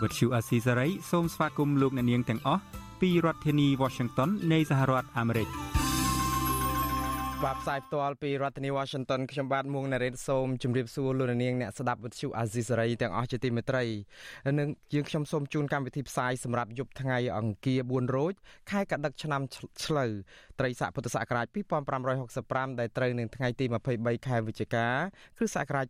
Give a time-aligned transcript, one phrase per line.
[0.00, 2.62] ភាសាខ្មែរ Vuthu Azizi Serai សូមស្វាគមន៍លោកអ្នកនាងទាំងអស់
[3.00, 5.48] ពីរដ្ឋធានី Washington នៃសហរដ្ឋអាមេរិក។
[7.44, 13.84] បាទផ្សាយផ្ទាល់ពីរដ្ឋធានី Washington ខ្ញុំបាទមួងណារ៉េតសូមជម្រាបសួរលោកនាងអ្នកស្ដាប់វិទ្យុអាស៊ីសេរីទាំងអស់ជាទីមេត្រី
[14.58, 18.32] និងយើងខ្ញុំសូមជូនកម្មវិធីផ្សាយសម្រាប់យប់ថ្ងៃអង្គារ4រោច
[18.70, 19.42] ខែកដិកឆ្នាំ
[19.84, 20.10] ឆ្លូវ
[20.58, 21.46] ត្រីស័កពុទ្ធសករាជ
[22.12, 23.64] 2565ដែលត្រូវនឹងថ្ងៃទី
[23.96, 24.86] 23ខែវិច្ឆិកា
[25.36, 25.86] គ្រិស្តសករាជ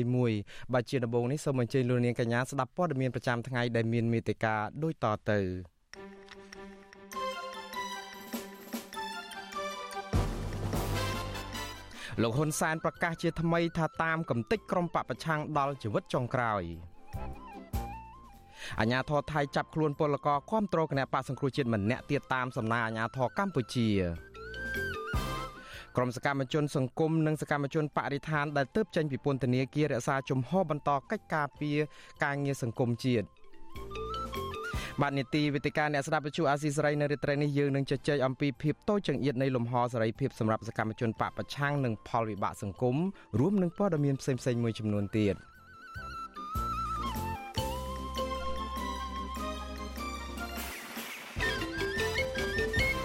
[0.00, 5.77] 2021បាទជាដំបូងនេះសូមអញ្ជើញលោកនាងកញ្ញាស្ដាប់ព័ត៌មានប្រចាំថ្ងៃដែលមានមេត្តាដូចតទៅ
[12.22, 16.62] លោកហ៊ុនសែនប្រកាសជាថ្មីថាតាមកំតិចក្រុមបពប្រឆាំងដល់ជីវិតចុងក្រោយ
[18.80, 23.88] អាញាធរថៃចាប់ខ្លួនពលករគាំទ្រគណៈបកសង្គ្រោះជាតិម្នាក់ទៀតតាមសំណើអាញាធរកម្ពុជា
[25.96, 31.78] ក្រុមសកម្មជនសង្គមនិងសកម្មជនបរិស្ថានដែលទើបចេញពីពន្ធនាគាររក្សាជំហរបន្តកិច្ចការពារ
[32.24, 33.26] ការងារសង្គមជាតិ
[35.02, 42.96] បាទនីតិវិទ្យាអ្នកស្ដាប់វិទ្យុអាស៊ីសេរីនៅរាត្រីនេះយើងនឹងជជែកអំពីភាពតូចចង្អៀតនៃលំហសេរីភាពសម្រាប់សកម្មជនបកប្រឆាំងនិងផលវិបាកសង្គម
[43.38, 45.34] រួមនឹងព័ត៌មានផ្សេងៗមួយចំនួនទៀត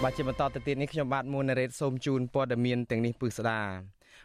[0.02, 3.60] បាទជាបន្តទៅទៀតនេះខ្ញុំបាទមួនណារ៉េតសូមជូនព័ត៌មានទាំងនេះពឹស្ដា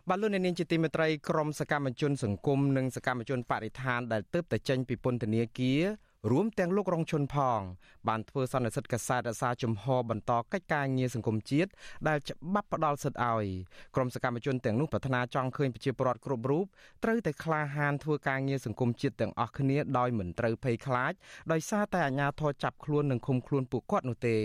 [0.09, 5.83] បាទលោកអ្នកនាងជាទីមេត្រីក្រមសកម្មជនសង្គមនិងសកម្មជនបរិស្ថានដែលទើបតែចេញពីពន្ធនាគារ
[6.31, 7.62] រួមទាំងលោករងឈុនផង
[8.08, 11.70] បានធ្វើសន្និសិទកសែតរសារជំហរបន្តកិច្ចការងារសង្គមជាតិ
[12.08, 13.48] ដែលច្បាប់ផ្ដល់សិទ្ធិឲ្យ
[13.95, 16.66] ក្រុមសកម្មជនទាំងនោះប្រាថ្នាចង់ឃើញប្រជាពលរដ្ឋគ្រប់រូប
[17.04, 21.14] ត្រូវតែក្លាហានធ្វើការងារសង្គមជាតិទាំងអស់គ្នាដោយមិនត្រូវភ័យខ្លាច
[21.52, 24.38] ដោយសារតែអាជ្ញាធរចាប់ខ្លួននិងឃុំខ្លួនពួកគាត់នោះទេ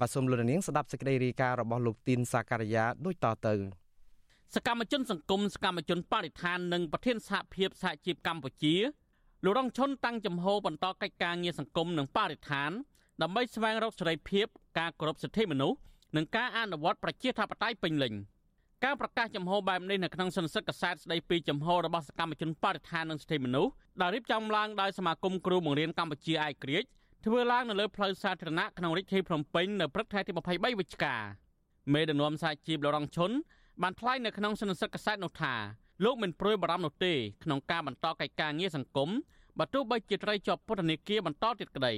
[0.00, 3.54] បាទសូមលោកនាងស្ដាប់សេចក្តីរាយការណ៍របស់លោកទីនសាការីយ៉ាដូចតទៅ
[4.54, 8.76] សកម្មជនសង្គមសកម្មជនបរិស្ថាននិងប្រធានសហភាពសហជីពកម្ពុជា
[9.44, 12.70] លោករងឈុនតាំងចំហបន្តកិច្ចការងារសង្គមនិងបរិស្ថាន
[13.22, 14.46] ដើម្បីស្វែងរកសេរីភាព
[14.78, 15.78] ការគោរពសិទ្ធិមនុស្ស
[16.16, 18.14] និងការអនុវត្តប្រជាធិបតេយ្យពេញលេញ
[18.84, 26.88] ការប្រកាសចំហបែបនេះនៅក្នុងសន្និសីទកសែតស្ដីពីចំហរបស់សកម្មជនបរិស្ថាននិងសិទ្ធិមនុស្សដែលរៀបចំឡើងដោយសមាគមគ្រូបង្រៀនកម្ពុជាឯករាជ្យ
[27.24, 31.16] ធ្វើឡើងនៅលើផ្លូវសាធារណៈក្នុងរាជធានីភ្នំពេញនៅព្រឹកថ្ងៃទី23វិច្ឆិកា
[31.94, 33.30] មេដឹកនាំសហជីពលរងឈុន
[33.82, 35.54] បានថ្លែងនៅក្នុងសន្និសីទកសែតនោះថា
[36.04, 37.12] លោកមិនព្រួយបារម្ភនោះទេ
[37.44, 39.10] ក្នុងការបន្តកិច្ចការងារសង្គម
[39.58, 41.94] បើទោះបីជាត្រីជាប់ពន្ធនាគារបន្តទៀតក្តី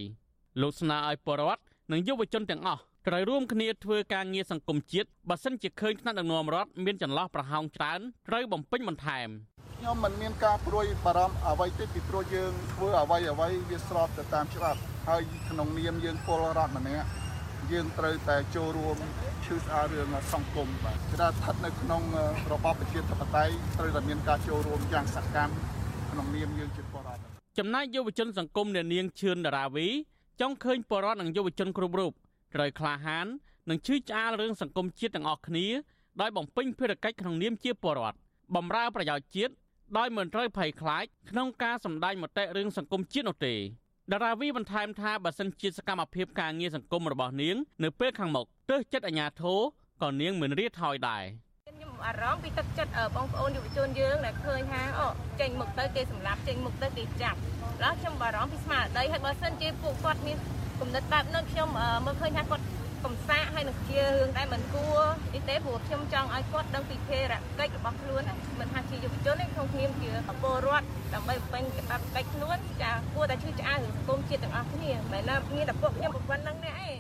[0.61, 1.63] លោកស្នើឲ្យពលរដ្ឋ
[1.93, 9.29] និងយុវជនទាំងអស់ត្រូវរួមគ្នាធ្វើការងារសង្គមជាតិបើសិនជាឃើញថ្នាក់ដឹកនាំរដ្ឋមានចន្លោះប្រហោងច្រើនត្រូវបំពេញបន្ថែម
[9.79, 14.79] ខ្ញុំមិនមានការព្រួយបារម្ភអ្វីទេពីព្រោះយើងធ្វើអ្វីអ្វីវាស្របទៅតាមច្បាប់
[15.09, 17.07] ហើយក្នុងនាមយើងពលរដ្ឋម្នាក់
[17.73, 18.97] យើងត្រូវតែចូលរួម
[19.45, 22.03] ឈឺស្អាតរឿងសង្គមបាទគឺថាស្ថិតនៅក្នុង
[22.53, 25.55] របបប្រជាធិបតេយ្យត្រូវតែមានការចូលរួមយ៉ាងសកម្ម
[26.11, 27.21] ក្នុងនាមយើងជាពលរដ្ឋ
[27.59, 29.89] ចំណែកយុវជនសង្គមអ្នកនាងឈឿនតារាវី
[30.41, 32.13] ចង់ឃើញបរិវត្តនិងយុវជនគ្រប់រូប
[32.55, 33.27] ត្រូវក្លាហាន
[33.71, 35.67] និងឈឺឆ្អាលរឿងសង្គមជាតិទាំងអស់គ្នា
[36.21, 38.19] ដោយបំពេញភារកិច្ចក្នុងនាមជាបរិវត្ត
[38.55, 39.53] បំរើប្រយោជន៍ជាតិ
[39.99, 43.55] ដោយមិនត្រូវភ័យខ្លាចក្នុងការសម្ដែងមតិរឿងសង្គមជាតិនោះទេ
[44.13, 49.59] តារាវីបន្ថែមថាបើសិនជាសកម្មភាពការងារសង្គមរបស់នាង នៅពេលខាងមុខទើសចិត្តអាញាធរ
[50.03, 51.25] ក៏នាងមិនរៀថយដែរ
[51.69, 55.09] ខ្ញុំអារម្មណ៍ពីទឹកចិត្តបងប្អូនយុវជនយើងដែលឃើញថាអូ
[55.41, 57.39] ចេញមុខទៅគេសម្លាប់ចេញមុខទៅគេចាប់
[57.83, 60.39] ដល់ខ្ញុំបារម្ភពីស្មារតីហើយបើសិនជាពួកគាត់មាន
[60.81, 61.69] គំនិតបែបនោះខ្ញុំ
[62.07, 62.65] មើលឃើញថាគាត់
[63.05, 65.01] កំសាកហើយនឹងជារឿងដែលមិនគួរ
[65.35, 68.23] នេះទេព្រោះខ្ញុំចង់ឲ្យគាត់ដឹងពីភារកិច្ចរបស់ខ្លួន
[68.61, 70.11] មិនថាជាយុវជនទេក្នុងគ្នាជា
[70.43, 76.95] ពលរដ្ឋដើម្បីបំពេញកាតព្វកិច្ចខ្លួនចាគួរតែឈឺឆ្អាលសង្គមជាតិទាំងអស់គ្នាមិនមែនមានតែពួកខ្ញុំប៉ុណ្្នឹងទេឯង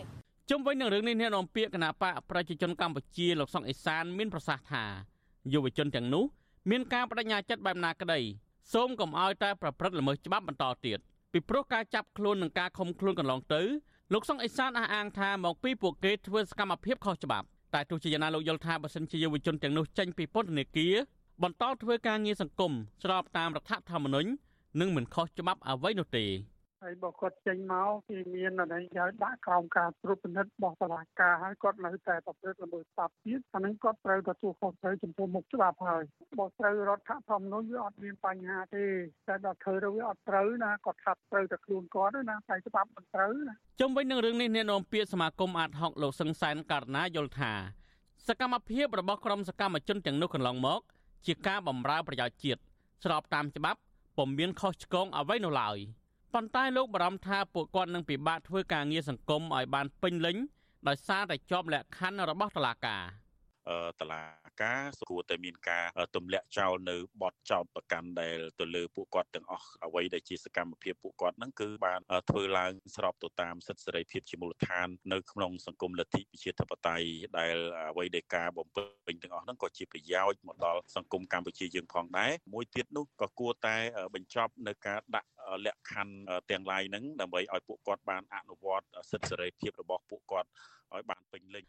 [0.50, 4.84] ជុំវិញនឹងរឿងនេះអ្នកនាំពាក្យគណៈបកប្រជាជនកម្ពុជាលោកសុកអេសានមានប្រសាសន៍ថា
[5.52, 6.24] យុវជនទាំងនោះ
[6.70, 8.20] មានការបដិញ្ញាចិត្តបែបណាក្តី
[8.72, 10.98] សូមកុំឲ្យតែប្រព្រឹត្តល្មើសច្បាប់បន្តទៀត
[11.32, 13.62] ពីព្រោះការចាប់ខ្លួននិងការឃុំខ្លួនកន្លងទៅ
[14.14, 20.94] លោកសុងអេសានអះអាងថាមកពីពួកគេធ្វើសកម្មភាពខុសច្បាប់តែទោះជាយ៉ាងណាលោកយល់ថាបើសិនជាយុវជនទាំងនោះចេញពីពន្ធនាគារ
[21.42, 22.72] បន្តធ្វើការងារសង្គម
[23.02, 24.30] ស្របតាមរដ្ឋធម្មនុញ្ញ
[24.80, 26.24] នឹងមិនខុសច្បាប់អ្វីនោះទេ
[26.84, 36.04] ហើយបើគាត់ចេញមកគេមានអីឲ្យដាក់ក្រោមការត្រួតពិនិត្យរបស់តុលាការហើយគាត់នៅតែប្រព្រឹត្តល្មើសច្បាប់ទៀតអានឹងគាត់ត្រូវទទួលខុសត្រូវចំពោះមុខច្បាប់ហើយ
[36.38, 38.86] បើត្រូវរដ្ឋធម្មនុញ្ញវាអត់មានបញ្ហាទេ
[39.28, 47.52] តែដល់ធ្វើទៅវាអត់ត្រូវណាគាត់ថាត់ត្រូវតែខ្លួនគាត់ណាតែច្បាប់មិនត្រូវណាជុំវិញនឹងរឿងនេះអ្នកនាំពាក្យសមាគមអាត60លោកសឹងសែនករណាយល់ថា
[48.28, 50.80] សកម្មភាពរបស់ក្រុមសកម្មជនទាំងនោះកន្លងមក
[51.26, 52.60] ជាការបម្រើប្រយោជន៍ជាតិ
[53.04, 53.80] ស្របតាមច្បាប់
[54.16, 55.78] ពុំមានខុសឆ្គងអ្វីនោះឡើយ
[56.34, 60.36] ប៉ុន្តែលោកបារម្ភថាពួកគាត់នឹងពិបាកធ្វើការងារសង្គមឲ្យបានពេញលេញ
[60.88, 63.02] ដោយសារតែជាប់លក្ខខណ្ឌរបស់តុលាការ
[64.00, 64.22] តឡា
[64.62, 65.86] ការគួរតែមានការ
[66.16, 77.08] ទម្លាក់ចោលនៅបទចោតប្រកាន់ដែលទៅលើពួកគាត់ទាំងអស់អ្វីដែលជាសកម្មភាពពួកគាត់ហ្នឹងគឺបានធ្វើឡើងស្របទៅតាមសិទ្ធិសេរីភាពជាមូលដ្ឋាននៅក្នុងសង្គមលទ្ធិប្រជាធិបតេយ្យ
[77.38, 77.56] ដែល
[77.90, 83.76] អ្វីដែលការបំពេញទាំងអស់ហ្នឹងក៏ជាប្រយោជន៍មកដល់សង្គមកម្ពុជាយើងផងដែរមួយទៀតនោះក៏គួរតែ
[84.14, 85.30] បញ្ចប់នៅការដាក់
[85.66, 86.14] លក្ខខណ្ឌ
[86.50, 90.48] ទាំងឡាយហ្នឹងដើម្បីឲ្យពួកគាត់បានអនុវត្តសិទ្ធិសេរីភាពរបស់ពួកគាត់
[90.94, 91.66] ឲ្យបានពេញលេញ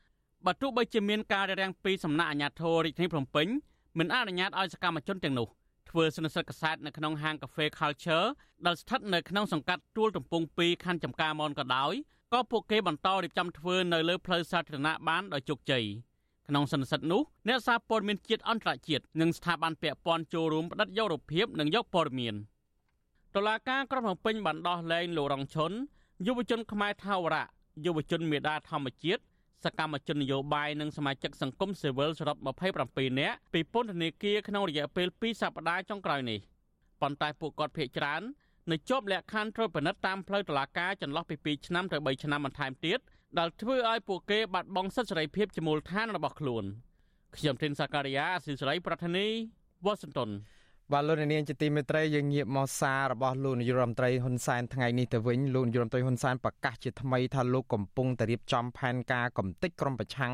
[0.47, 3.47] បើទោះបីជាមានការរារាំងពីសំណាក់អាជ្ញាធររាជធានីភ្នំពេញ
[3.99, 5.47] មិនអនុញ្ញាតឲ្យសកម្មជនទាំងនោះ
[5.89, 8.27] ធ្វើសន្និសីទកសែតនៅក្នុងហាងកាហ្វេ Culture
[8.65, 11.93] ដែលស្ថិតនៅក្នុងសង្កាត់ទួលទំពង់2ខណ្ឌចំការមនក៏ដោយ
[12.33, 15.85] ក៏ពួកគេបន្តរៀបចំធ្វើនៅលើផ្លូវសាធារណៈបានដោយជោគជ័យ
[16.47, 22.35] ក្នុងសន្និសីទនោះអ្នកសារព័ត៌មានជាតិអន្តរជាតិនិងស្ថាប័នពាក់ព័ន្ធចូលរួមផ្តិតយករូបភាពនិងយកព័ត៌មាន
[23.35, 25.71] តឡាការក្រុងភ្នំពេញបានដោះលែងលោករងឈុន
[26.27, 27.45] យុវជនខ្មែរថាវរៈ
[27.85, 29.21] យុវជនមេដាធម្មជាតិ
[29.63, 32.37] សកម្មជននយោបាយនិងសមាជិកសង្គមស៊ីវិលសរុប
[32.77, 36.39] 27នាក់ពីពន្ធនាគារក្នុងរយៈពេល2សប្តាហ៍ចុងក្រោយនេះ
[37.01, 38.21] ប៉ុន្តែពួកគាត់ភ័យច្រើន
[38.71, 42.99] នៅជាប់លក្ខខណ្ឌត្រួតពិនិត្យតាមផ្លូវតុលាការចន្លោះពី2ឆ្នាំទៅ3ឆ្នាំបន្ថែមទៀត
[43.39, 46.63] ដែលធ្វើឲ្យពួកគេបាត់បង់សិទ្ធិសេរីភាពជាមូលដ្ឋានរបស់ខ្លួន
[47.37, 49.27] ខ្ញុំធីនសាការីយ៉ាអស៊ីសេរីប្រធានី
[49.85, 50.29] វ៉ាស៊ីនតោន
[50.95, 60.33] បាទលោកនាងជាទីមេត្រីយើងងាកមកសាររបស់លោកនាយរដ្ឋមន្ត្រីហ៊ុនសែនថ្ងៃនេះទៅវិញលោកនាយរដ្ឋមន្ត្រីហ៊ុនសែនប្រកាសជាថ្មីថាលោកកំពុងតែរៀបចំផែនការកំទេចក្រុមប្រឆាំង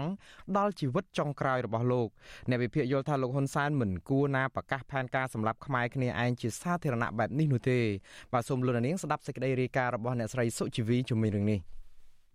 [0.58, 2.08] ដល់ជីវិតចុងក្រោយរបស់លោក
[2.50, 7.80] អ្នកវិភាគយល់ថាលោកហ៊ុនសែនមិនគួរណាប្រកាសផែនការសម្រាប់ខ្មែរគ្នាឯងជាសាធារណៈបែបនេះនោះទេ
[8.34, 11.60] បាទសូមលោកនាងស្ដាប់សេចក្តីរាយការណ៍របស់អ្នកស្រីសុជីវីជំនាញរឿងនេះ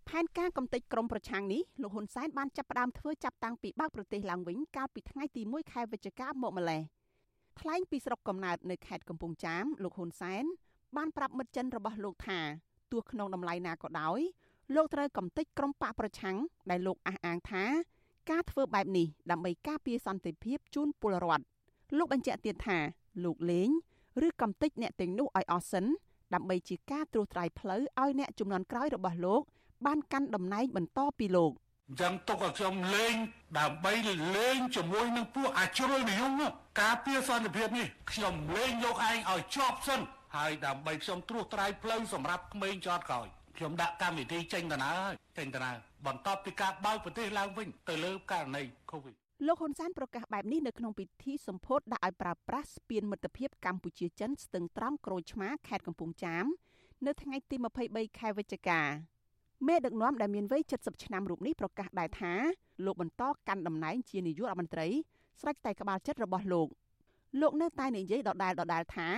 [0.09, 7.02] ផែនការកំទេចក្រមប្រឆាំងនេះលោកហ៊ុនសែនបានចាប់ផ្ដើមធ្វើចាប់តាំងពីបើកប្រទេសឡើងវិញកាលពីថ្ងៃទី1ខែវិច្ឆិកាមកម្លេះ
[7.61, 10.45] ថ្លែងពីស្រុកកំណើតនៅខេត្តកំពង់ចាមលោកហ៊ុនសែន
[10.97, 12.41] បានប្រាប់មិត្តចិនរបស់លោកថា
[12.93, 14.21] ទោះក្នុងតម្លៃណាក៏ដោយ
[14.75, 16.37] លោកត្រូវកំទេចក្រុមបកប្រឆាំង
[16.71, 17.65] ដែលលោកអះអាងថា
[18.31, 21.45] ការធ្វើបែបនេះដើម្បីការពារសន្តិភាពជូនពលរដ្ឋ
[21.99, 22.79] លោកបញ្ជាក់ទៀតថា
[23.25, 23.71] លោកលេង
[24.27, 25.85] ឬកំទេចអ្នកទាំងនោះឲ្យអស់សិន
[26.35, 29.43] ដើម្បីជាការត្រួសត្រាយផ្លូវឲ្យអ្នកចំនួនក្រោយរបស់លោក
[29.87, 31.53] បានកាន់តំណែងបន្តពីលោក
[31.89, 33.15] អញ្ចឹងទុកឲ្យខ្ញុំលេង
[33.59, 33.93] ដើម្បី
[34.37, 36.41] លេងជាមួយនឹងពួកអាជ្រុលនិយម
[36.81, 40.01] ការពារសន្តិភាពនេះខ្ញុំលេងលោកឯងឲ្យជាប់សិន
[40.37, 43.27] ហើយដើម្បីខ្ញុំត្រួសត្រាយផ្លូវសម្រាប់ក្មេងចតក្រោយ
[43.57, 45.77] ខ្ញុំដាក់កម្មវិធីចេញដំណើរហើយចេញដំណើរ
[46.07, 49.15] បន្ទាប់ពីការបើកប្រទេសឡើងវិញទៅលើករណី COVID
[49.47, 56.45] លោកហ៊ុនសែនប្រកាសបែបនេះនៅក្នុងពិធីសម្ពោធដាក់ឲ្យប្រើប្រាស់ស្ពានមិត្តភាពកម្ពុជាចិនស្ទឹងត្រង់ក្រូចឆ្មាខេត្តកំពង់ចាម
[57.07, 57.57] នៅថ្ងៃទី
[57.89, 58.81] 23ខែវិច្ឆិកា
[59.67, 62.33] មេដឹកនាំដែលមានវ័យ70ឆ្នាំរូបនេះប្រកាសដែរថា
[62.85, 64.89] លោកបន្តកាន់តំណែងជានាយករដ្ឋមន្ត្រី
[65.41, 66.69] ស្រេចតែក្បាលចិត្តរបស់លោក
[67.41, 69.09] លោកនៅតែនិយាយដដែលដដែលថា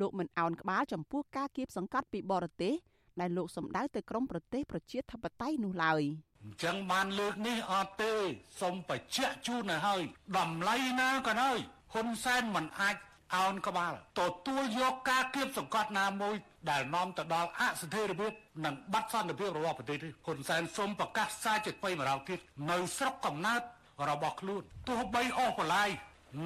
[0.00, 2.74] លោកមិនអោនក្បាលចំពោះការគៀបសង្កត់ពីបរទេស
[3.20, 6.02] ដែលលោកសម្ដៅទៅក្រមប្រទេសប្រជាធិបតេយ្យនោះឡើយ
[6.42, 8.12] អញ្ចឹងបានលើកនេះអត់ទេ
[8.60, 10.02] សូមបញ្ជាក់ជូនឲ្យហើយ
[10.38, 11.58] តម្លៃណាក៏ហើយ
[11.92, 12.96] ហ៊ុនសែនមិនអាច
[13.34, 16.34] អោនក្បាលទទួលយកការគៀបសង្កត់ណាមួយ
[16.70, 18.32] ដែលនាំទៅដល់អស្ថិរភាព
[18.64, 22.38] និងបាត់សន្តិភាពរបស់ប្រទេសនេះហ៊ុនសែនសូមប្រកាសសារជាថ្មីម្ដងទៀត
[22.70, 23.62] នៅស្រុកកំណើត
[24.10, 25.90] របស់ខ្លួនទោះបីអស់បលាយ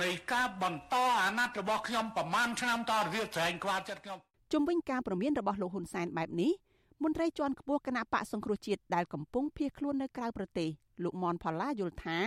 [0.02, 4.18] នៃការបន្តអាណត្តិរបស់ខ្ញុំប្រមាណឆ្នាំតទៅទៀតស្រែងខ្វាតចិត្តខ្ញុំ
[4.52, 6.52] ជំវិញការប្រមានរបស់លោកហ៊ុនសែនបែបនេះ
[7.02, 10.68] មន្ត្រីជាន់ខ្ពស់គណៈបកសង្គ្រោះជាតិដែលកំពុងភៀសខ្លួននៅក្រៅប្រទេស
[11.04, 12.18] លោកមនផល្លាយល់ថា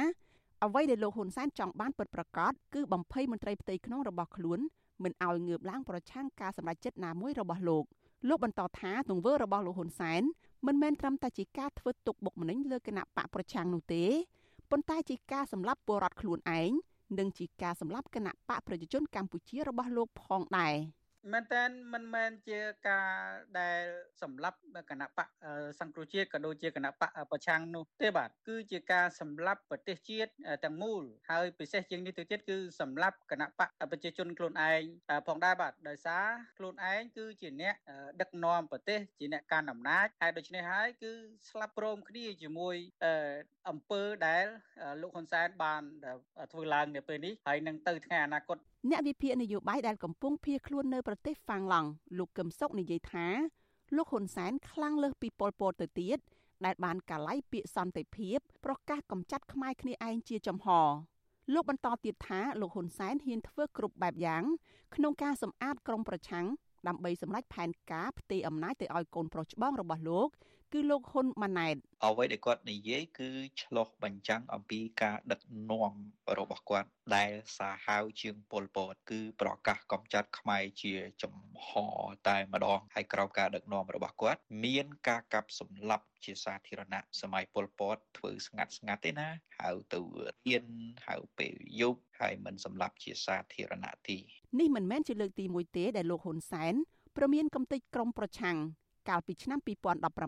[0.63, 4.59] អ្វីដែលលោកហ៊ុនសែនចង់បានពិតប្រាកដគឺបំភ័យមន្ត្រីផ្ទៃក្នុងរបស់ខ្លួន
[5.03, 7.83] មិនឲ្យងើបឡើងប្រឆាំងការសម្រេចចិត្តណាមួយរបស់លោក
[8.27, 10.21] លោកបន្តថាទង្វើរបស់លោកហ៊ុនសែន
[10.67, 14.03] មិនមែនត្រឹមតែជាការធ្វើទុកបុកម្នេញលើគណៈបកប្រឆាំងនោះទេ
[14.71, 16.71] ប៉ុន្តែជាការសម្លាប់ពលរដ្ឋខ្លួនឯង
[17.19, 20.75] និងជាការសម្លាប់គណៈបកប្រជាជនកម្ពុជារបស់លោកផងដែរ។
[21.31, 21.63] មែនតើ
[21.93, 23.09] មិនមែនជាការ
[23.59, 23.81] ដែល
[24.21, 24.57] សម្លាប់
[24.89, 25.27] គណៈបក
[25.79, 30.31] សង្គ្រោះជាតិក៏ដូចជាគណៈបកប្រឆាំងនោះទេបាទគឺជាការសម្លាប់ប្រទេសជាតិ
[30.63, 34.81] ទាំងមូលហើយពិសេសជាងនេះទៅទៀតគឺសម្លាប់គណៈបកប្រជាជនខ្លួនឯង
[35.27, 36.25] ផងដែរបាទដោយសារ
[36.57, 37.75] ខ្លួនឯងគឺជាអ្នក
[38.21, 41.11] ដឹកនាំប្រទេសជាអ្នកកាន់អំណាចហើយដូច្នេះហើយគឺ
[41.49, 42.75] ស្លាប់ព្រមគ្នាជាមួយ
[43.69, 44.45] អង្គើដែល
[45.01, 45.81] លោកហ៊ុនសែនបាន
[46.51, 48.57] ធ្វើឡើងនៅពេលនេះហើយនឹងទៅថ្ងៃអនាគត
[48.89, 53.27] អ្នកវិភាគនយោបាយដែលកំពុងភៀសខ្លួននៅប្រទេសហ្វាំងឡង់លោកកឹមសុខនិយាយថា
[53.95, 56.17] លោកហ៊ុនសែនខ្លាំងលើសពីប៉ុលពតទៅទៀត
[56.65, 60.67] ដែលបានកាឡៃពាក្យសន្តិភាពប្រកាសកម្ចាត់ខ្មែរគ្នាឯងជាចំហ
[61.53, 64.43] លោកបន្តទៀតថាលោកហ៊ុនសែនហ៊ានធ្វើគ្រប់បែបយ៉ាង
[64.95, 66.45] ក្នុងការសម្អាតក្រុមប្រឆាំង
[66.87, 70.29] ដើម្បីសម្រេចផែនការផ្ទេរអំណាចទៅឲ្យកូនប្រុសច្បងរបស់លោក
[70.73, 71.75] គឺលោកហ៊ុនម៉ាណែត
[72.05, 73.29] អ្វីដែលគាត់និយាយគឺ
[73.61, 75.93] ឆ្លោះបញ្ចាំងអំពីការដឹកនាំ
[76.39, 81.35] របស់គាត់ដែលសាហាវជាងពលពតគឺប្រកាសកំចាត់ខ្មែរជាចំ
[81.67, 81.69] ហ
[82.27, 90.01] តែម្ដងហើយក្រោមការដឹកនាំរបស់គាត់ មានការកាប់សម្លាប់ជាសាធារណៈសម័យពលពតធ្វើស្ងាត់ស្ងាត់ទេណាហៅទៅ
[90.47, 90.65] រៀន
[91.07, 94.17] ហៅពេលយប់ហើយមិនសម្លាប់ជាសាធារណៈទេ
[94.59, 96.73] នេះមិនមែនជាលើកទី1ទេដែលលោកហ៊ុនសែន
[97.17, 98.57] ប្រមានកំទេចក្រមប្រឆាំង
[99.09, 99.59] កាលពីឆ្នាំ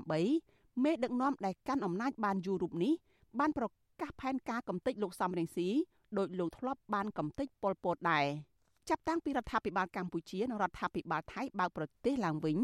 [0.07, 2.93] 2018មេដឹកនាំដែលកាន់អំណាចបានយូររូបនេះ
[3.39, 3.65] បានប្រ
[4.01, 5.69] កាសផែនការកំទេចលោកសំរងស៊ី
[6.17, 8.25] ដោយលោកធ្លាប់បានកំទេចប៉ុលពតដែរ
[8.89, 12.57] ចាប់តាំងពីរដ្ឋាភិបាលកម្ពុជានិងរដ្ឋាភិបាលថៃបើកប្រទេសឡើងវិញ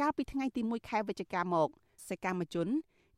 [0.00, 1.68] កាលពីថ្ងៃទី1ខែវិច្ឆិកាមក
[2.08, 2.68] សកម្មជន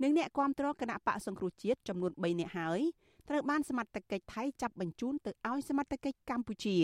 [0.02, 2.80] និងអ្នកគាំទ្រគណៈបកសង្គ្រោះជាតិចំនួន3នាក់ហើយ
[3.28, 6.76] ត្រូវបានសមត្ថកិច្ចថៃចាប់បញ្ជូនទៅឲ្យសមត្ថកិច្ចកម្ពុជា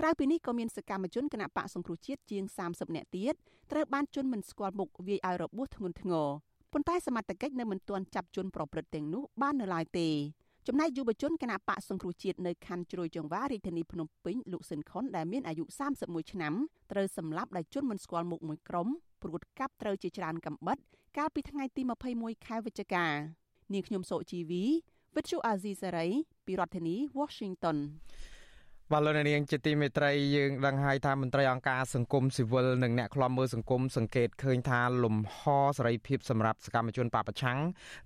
[0.00, 3.34] ក្រៅពីនេះក៏មានសកម្មជនគណៈបកសង្គ្រោះជាតិជាង30នាក់ទៀត
[3.70, 6.28] ត្រូវបានជន់មិនស្គាល់មុខវាយឲ្យរបួសធ្ងន់ធ្ងរ
[6.72, 10.08] ប៉ុន្តែសមត្ថកិច្ចនៅមិនទាន់ចាប់ជនប្រព្រឹត្តទាំងនោះបាននៅឡើយទេ
[10.66, 15.64] ចំណែកយុវជនគណៈបកសង្គ្រោះជាតិនៅខណ្ឌជ្រោយចង្វារាជធានីភ្នំពេញលោកស៊ិនខុនដែលមានអាយុ
[15.98, 16.54] 31ឆ្នាំ
[16.90, 18.88] ត្រូវសម្លាប់ដោយជនមិនស្គាល់មុខមួយក្រុម
[19.22, 20.78] ព្រួតកាប់ត្រូវជាច្រើនកំបិត
[21.16, 21.82] កាលពីថ្ងៃទី
[22.14, 23.06] 21ខែវិច្ឆិកា
[23.72, 24.64] នាងខ្ញុំសូជីវី
[25.16, 26.08] វិទ្យុអាស៊ីសេរី
[26.46, 27.76] ពីរដ្ឋធានី Washington
[28.94, 35.40] បាទលោកនាងជាទីមេត្រីយើងដឹងហើយថាមន្ត្រីអង្គការសង្គមស៊ីវិលនិងអ្នកខ្លំមើលសង្គមសង្កេតឃើញថាលំហ
[35.78, 37.58] សេរីភាពសម្រាប់សកម្មជនបពប្រឆាំង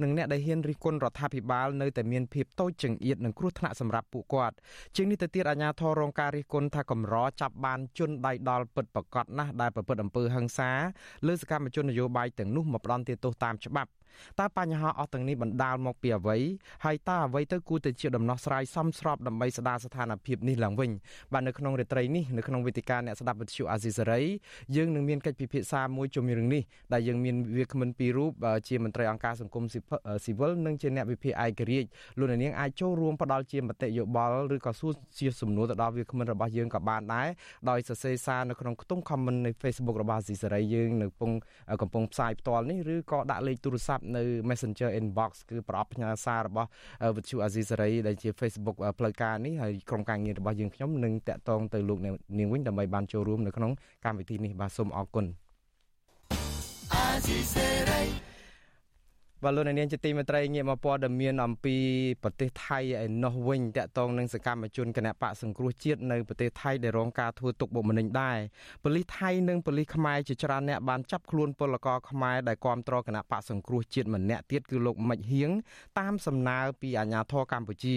[0.03, 4.57] និងអ្នកដែលហ៊ានរិះគន់រដ្ឋាភិបាលនៅតែមានភាពតូចចង្អៀតនិងគ្រោះថ្នាក់សម្រាប់ពួកគាត់
[4.97, 10.71] ជាងនេះទៅទៀតអាជ្ញាធររងការរិះគន់ថាកម្រចាប់បានជនដៃដល់ពិតប្រកបណាស់ដែលប្រព្រឹត្តអំពើហិង្សា
[11.27, 13.91] លើសកម្មជននយោបាយទាំងនោះមកផ្ដន់ទោសតាមច្បាប់
[14.41, 16.39] តើបញ្ហាអស់ទាំងនេះបណ្ដាលមកពីអ្វី
[16.85, 20.91] ហើយតើអ្វីទៅគួរតែជាដំណោះស្រាយសមស្របដើម្បីស្ដារស្ថានភាពនេះឡើងវិញ
[21.33, 24.21] បាទនៅក្នុងរាត្រីនេះនៅក្នុងវេទិកាអ្នកស្ដាប់វិទ្យុអាស៊ីសេរី
[24.77, 28.33] យើងនឹងមានកិច្ចពិភាក្សាមួយជុំរឿងនេះដែលយើងមានវាគ្មិនពីររូប
[28.69, 37.29] ជាមន្ត្រីអង្គការសង្គមស៊ីវិលនិងជាអ្នកវិភាគឯករាជ្យលោកនាងអាចចូលរួមផ្ដល់ជាមតិយោបល់ឬក៏សួរជាសំណួរទៅដល់វាគ្មិនរបស់យើងក៏បានដែរ
[37.71, 41.33] ដោយសរសេរសារនៅក្នុងខ្ទង់ comment នៃ Facebook របស់អាស៊ីសេរីយើងនៅកំពុង
[41.83, 46.69] កំពុងផ្សាយផ្ទាល់នេះឬក៏ដាក់លេខទូរស័ព្ទនៅ Messenger inbox គឺប្រអប់ផ្ញើសាររបស់
[47.17, 51.99] វិទ្យុអាស៊ីសេរីដែលជា Facebook ផ្លូវការនេះហើយក្រុមការងាររបស់យើងខ្ញុំនឹងតាក់ទងទៅលោក
[52.39, 53.73] នាងវិញដើម្បីបានចូលរួមនៅក្នុង
[54.05, 55.27] កម្មវិធីនេះបាទសូមអរគុណ
[56.95, 58.03] អាស៊ីសេរី
[59.45, 61.77] បាទលោកនាងជាទីមេត្រីងាកមកព័ត៌មានអំពី
[62.23, 68.39] ប្រទេសថៃឯណោះវិញតកតងនឹងសកម្មជនគណៈបកសង្គ្រោះជាតិនៅប្រទេសថៃដែលរងការធ្វើទុកបុកម្នេញដែរ
[68.85, 75.51] ប៉ូលីសថៃនិងប៉ូលីសខ្មែរជាច្រើនអ្នកបានចាប់ខ្លួនពលករខ្មែរដែលគាំទ្រគណៈបកសង្គ្រោះជាតិម្នាក់ទៀតគឺលោកមិចហៀង
[75.99, 77.97] តាមសំណើពីអាជ្ញាធរកម្ពុជា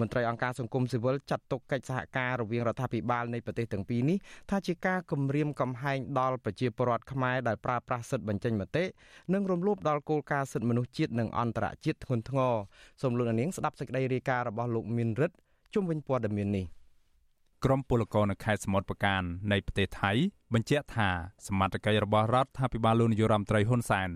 [0.00, 4.18] មន្ត្រីអង្គការសង្គមស៊ីវិលចាត់ទុកកិច្ចសហការរវាងរដ្ឋាភិបាលនៃប្រទេសទាំងពីរនេះ
[4.50, 8.84] ថាជាការគំរាមកំហែងដល់ប្រជាពលរដ្ឋខ្មែរដែលប្រើប្រាស់សិទ្ធិបញ្ចេញមតិ
[9.32, 12.54] និងរំលោភដល់គោលការណ៍សិទ្ធិមនុស្សជាតិនិងអន្តរជាតិធ្ងន់ធ្ងរ
[13.02, 15.36] សូមលោកនាងស្ដាប់សេចក្តីរាយការណ៍របស់លោកមានរិទ្ធ
[15.74, 16.66] ជុំវិញព័ត៌មាននេះ
[17.64, 20.12] ក្រមពលករនៅខេត្តសមុទ្រប្រការនៃប្រទេសថៃ
[20.54, 21.08] បញ្ជាក់ថា
[21.46, 24.08] សមត្ថកិច្ចរបស់រដ្ឋាភិបាលលោកនាយរដ្ឋមន្ត្រីហ៊ុនសែន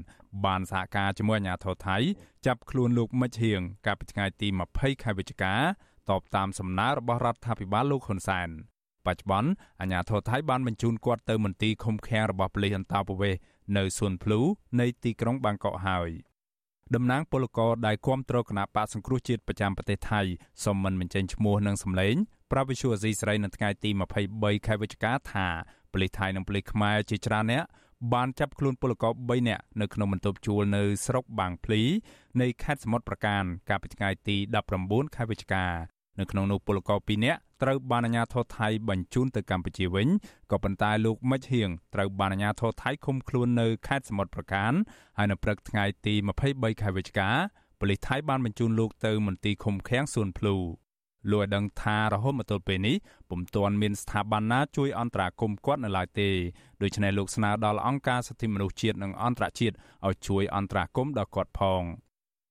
[0.44, 1.96] បានសហការជាមួយអាជ្ញាធរថៃ
[2.46, 5.54] ចាប់ខ្លួនលោកមិចហៀងកាលពីថ្ងៃទី20ខែវិច្ឆិកា
[6.10, 8.48] តបតាមសំណើរបស់រដ្ឋាភិបាលលោកហ៊ុនសែន
[9.06, 9.50] បច្ចុប្បន្ន
[9.80, 13.40] អាជ្ញាធរថៃបានបញ្ជូនគាត់ទៅមន្ទីរឃុំឃាំងរបស់ប៉ូលីសអន្តោប្រវេសន៍
[13.76, 14.40] នៅសួនភ្លូ
[14.80, 16.10] នៃទីក្រុងបាងកកហើយ។
[16.94, 20.20] តំណាងពលករដែលគាំទ្រគណៈបកសង្គ្រោះជាតិប្រចាំប្រទេសថៃ
[20.64, 22.14] សូមមិនបញ្ចេញឈ្មោះនិងសម្លេង
[22.52, 23.90] ប្រាប់វិសុអាស៊ីសេរីនៅថ្ងៃទី
[24.28, 25.46] 23ខែវិច្ឆិកាថា
[25.92, 27.64] ប៉ូលីសថៃនិងប៉ូលីសខ្មែរជាច្រើនអ្នក
[28.14, 31.82] បានចាប់ខ្លួនពលករ3នាក់នៅក្នុងបន្ទប់ជួលនៅស្រុកបាងភ្លី
[32.40, 34.36] នៃខេត្តសមុទ្រប្រការកាលពីថ្ងៃទី
[34.76, 35.66] 19ខែវិច្ឆិកា
[36.20, 40.08] នៅក្នុងនោះពលករ2នាក់ត្រូវបានអាជ្ញាធរថៃបញ្ជូនទៅកម្ពុជាវិញ
[40.50, 44.72] ក៏ប៉ុន្តែលោកមិចហៀងត្រូវបានអាជ្ញាធរថៃឃុំខ្លួននៅខេត្តសមុទ្រប្រការ
[45.18, 46.14] ហើយនៅព្រឹកថ្ងៃទី
[46.48, 47.30] 23ខែវិច្ឆិកា
[47.80, 50.56] ប៉ូលីសថៃបានបញ្ជូនលោកទៅមន្ទីរឃុំឃាំងសួនភ្លូ
[51.30, 52.96] លោកឲ្យដឹងថារហូតមកទល់ពេលនេះ
[53.30, 56.28] ពុំទាន់មានស្ថាប័នណាជួយអន្តរាគមន៍គាត់នៅឡើយទេ
[56.82, 59.74] ដូច្នេះលោកស្នើដល់អង្គការសិទ្ធិមនុស្សជាតិនិងអន្តរជាតិ
[60.06, 61.82] ឲ្យជួយអន្តរាគមន៍ដល់គាត់ផង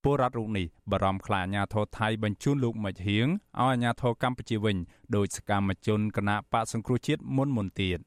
[0.04, 4.78] ពលរដ្ឋរូបនេះបារម្ភខ្លាចអាញាធរថៃបញ្ជូនលោកមិចហៀងឲ្យអាញាធរកម្ពុជាវិញ
[5.16, 8.00] ដោយសកម្មជនគណៈបកសង្គ្រោះជាតិមុនមុនទៀត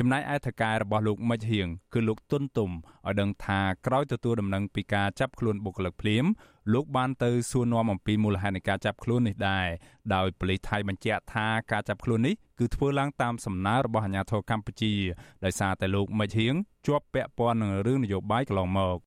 [0.00, 6.24] ចំណែកឯថកែរបស់លោកមិច្ចហៀងគឺលោកទុនទុំឲ្យដឹងថាក្រោយទទួលដំណឹងពីការចាប់ខ្លួនបុគ្គលិកភ្លាម
[6.74, 9.66] លោកបានទៅសួរនាំអំពីមូលហេតុនៃការចាប់ខ្លួននេះដែរ
[10.14, 14.92] ដោយប៉ូលីសថៃបញ្ជាក់ថាការចាប់ខ្លួននេះគឺធ្វើឡើងតាមសំណើរបស់អាជ្ញាធរកម្ពុជា
[15.44, 16.54] ដោយសារតែលោកមិច្ចហៀង
[16.86, 18.98] ជាប់ពាក់ព័ន្ធនឹងរឿងនយោបាយកន្លងមក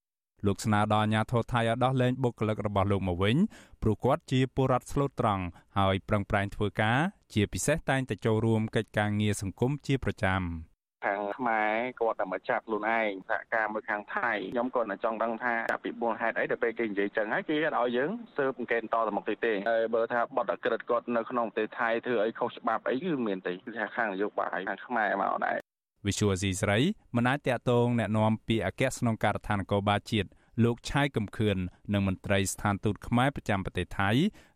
[0.46, 3.36] លោកស្នើដល់អាជ្ញាធរថៃឲ្យដោះលែងបុគ្គលិករបស់លោកមកវិញ
[3.82, 5.44] ព្រោះគាត់ជាពលរដ្ឋស្លូតត្រង់
[5.78, 7.00] ហើយប្រឹងប្រែងធ្វើការ
[7.34, 10.42] ជាពិសេសតែងតែចូលរួមកិច្ចការងារសង្គមជាប្រចាំ។
[11.06, 15.54] ខាងខ្មែរគាត់តែមកចាប់ខ្លួនឯងសហការមួយខាងថៃខ្ញុំក៏ចង់ដឹងថា
[15.84, 25.58] ពីមូលហេតុអីដែលពេលគេនិយាយចឹងហើយគេអត់ឲ្យយើងស៊ើបអង្កេតតទៅមុខទៀតទេហើយបើថាបទអក្រិតគាត់នៅក្នុងប្រទេសថៃធ្វើអីខុសច្បាប់អីគឺមានទេគឺថាខាងនយោបាយខាងខ្មែរមកដែរ
[26.08, 26.78] វិសុវអាស៊ីស្រី
[27.16, 30.30] មិនអាចតាក់ទងណែនាំពីអគ្គស្នងការដ្ឋាននគរបាលជាតិ
[30.64, 31.58] លោកឆៃកំខឿន
[31.94, 34.10] និងមន្ត្រីស្ថានទូតខ្មែរប្រចាំប្រទេសថៃ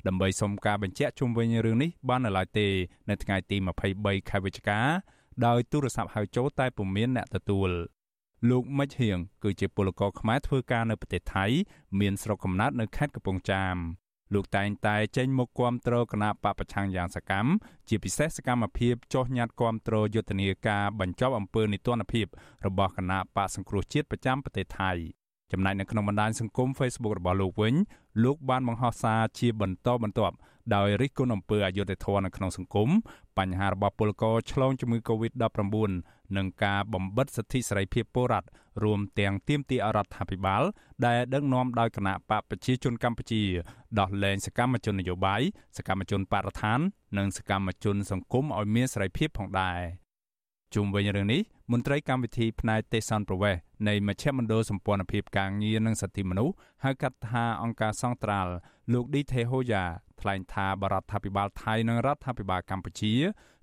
[0.08, 2.68] ដើម្បីសុំការបញ្ជាក់ជុំវិញរឿងនេះបាននៅឡើយទេ
[3.10, 3.58] នៅថ្ងៃទី
[3.94, 4.80] 23ខែវិច្ឆិកា
[5.46, 7.70] ដោយទូរស័ព្ទហៅចូលតែពុំមានអ្នកទទួល
[8.50, 11.46] លោកមិច្ហៀងគឺជាពលករខ្មែរធ្វើការនៅប្រទេសថៃ
[12.00, 13.76] មានស្រុកកំណើតនៅខេត្តកំពង់ចាម
[14.34, 17.50] លោកតែងតែចេញមកគាំទ្រគណៈបពប្រឆាំងយ៉ាងសកម្ម
[17.90, 22.26] ជាពិសេសសកម្មភាពចោះញត្តិគាំទ្រយុទ្ធនាការបញ្ចប់អំពើនីតិរដ្ឋភាព
[22.66, 24.92] របស់គណៈបកសង្គ្រោះជាតិប្រចាំប្រទេសថៃ
[25.52, 27.76] ចំណែកនៅក្នុងបណ្ដាញសង្គម Facebook របស់លោកវិញ
[28.24, 30.36] លោកបានបង្ហោះសារជាបន្តបន្ទាប់
[30.76, 32.90] ដោយរិះគន់អំពើអយុត្តិធម៌នៅក្នុងសង្គម
[33.38, 35.90] បញ្ហារបស់ពលករឆ្លងជំងឺ Covid-19
[36.38, 38.48] និងការបំបិទសិទ្ធិសេរីភាពពលរដ្ឋ
[38.84, 40.64] រួមទាំងទាមទាររដ្ឋាភិបាល
[41.06, 43.44] ដែលដឹកនាំដោយគណៈបកប្រជាជនកម្ពុជា
[44.00, 45.42] ដោះលែងសកម្មជននយោបាយ
[45.78, 46.80] សកម្មជនបរិស្ថាន
[47.18, 49.80] និងសកម្មជនសង្គមឲ្យមានសេរីភាពផងដែរ
[50.76, 51.42] ជុំវិញរឿងនេះ
[51.72, 53.56] មន្ត្រីកម្មវិធីផ្នែកទេសន្តប្រវេស
[53.88, 56.54] នៃមជ្ឈមណ្ឌលសម្ព័ន្ធភាពការងារនិងសិទ្ធិមនុស្ស
[56.84, 58.52] ហៅកាត់ថាអង្គការសង្ត្រាល់
[58.94, 59.84] លោកឌីថេហូយ៉ា
[60.24, 63.14] ថ្លែងថាបរដ្ឋាភិបាលថៃនិងរដ្ឋាភិបាលកម្ពុជា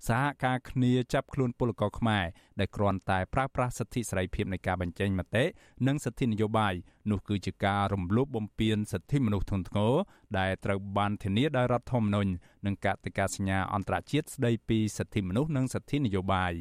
[0.07, 2.25] សហការគ្នាចាប់ខ្លួនពលករខ្មែរ
[2.59, 5.45] ដែលគ្រាន់តែប្រើប្រាស់សិទ្ធិសេរីភាពនៃការបញ្ចេញមតិ
[5.87, 6.73] និងសិទ្ធិនយោបាយ
[7.11, 9.93] នោះគឺជាការរំលោភបំពានសិទ្ធិមនុស្សធ្ងន់ធ្ងរ
[10.37, 12.31] ដែលត្រូវបានធានាដោយរដ្ឋធម្មនុញ្ញ
[12.65, 16.53] និងកតិកាសញ្ញាអន្តរជាតិស្តីពីសិទ្ធិមនុស្សនិងសិទ្ធិនយោបាយ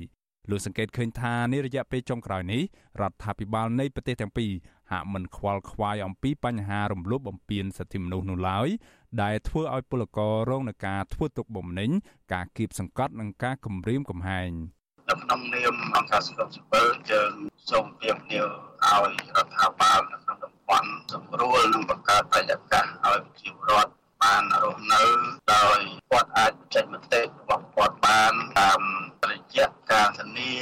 [0.51, 2.63] លោកសង្កេតឃើញថានារយៈពេលចុងក្រោយនេះ
[3.01, 4.53] រដ្ឋាភិបាលនៃប្រទេសទាំងពីរ
[4.91, 8.69] ហាក់មិនខ្វល់ខ្វាយអំពីបញ្ហារំលោភបំពានសិទ្ធិមនុស្សនោះឡើយ
[9.23, 11.91] ដែលធ្វើឲ្យពលកររងនឹងការធ្វើទុកបុកម្នេញ
[12.33, 14.51] ការគៀបសង្កត់និងការគំរាមកំហែង
[15.09, 17.33] នៅក្នុងនាមអង្គការសង្គមស៊ីវិលយើង
[17.71, 18.47] សូមទាមទារ
[18.87, 25.03] ឲ្យរដ្ឋាភិបាលនៅក្នុងតំបន់សម្រួលនិងបង្កើតបរិយាកាសឲ្យប្រជាពលរដ្ឋបានរស់នៅ
[25.55, 25.79] ដោយ
[26.11, 28.81] គាត់អាចចេញមតិរបស់គាត់បានតាម
[29.31, 30.53] រយៈការធានា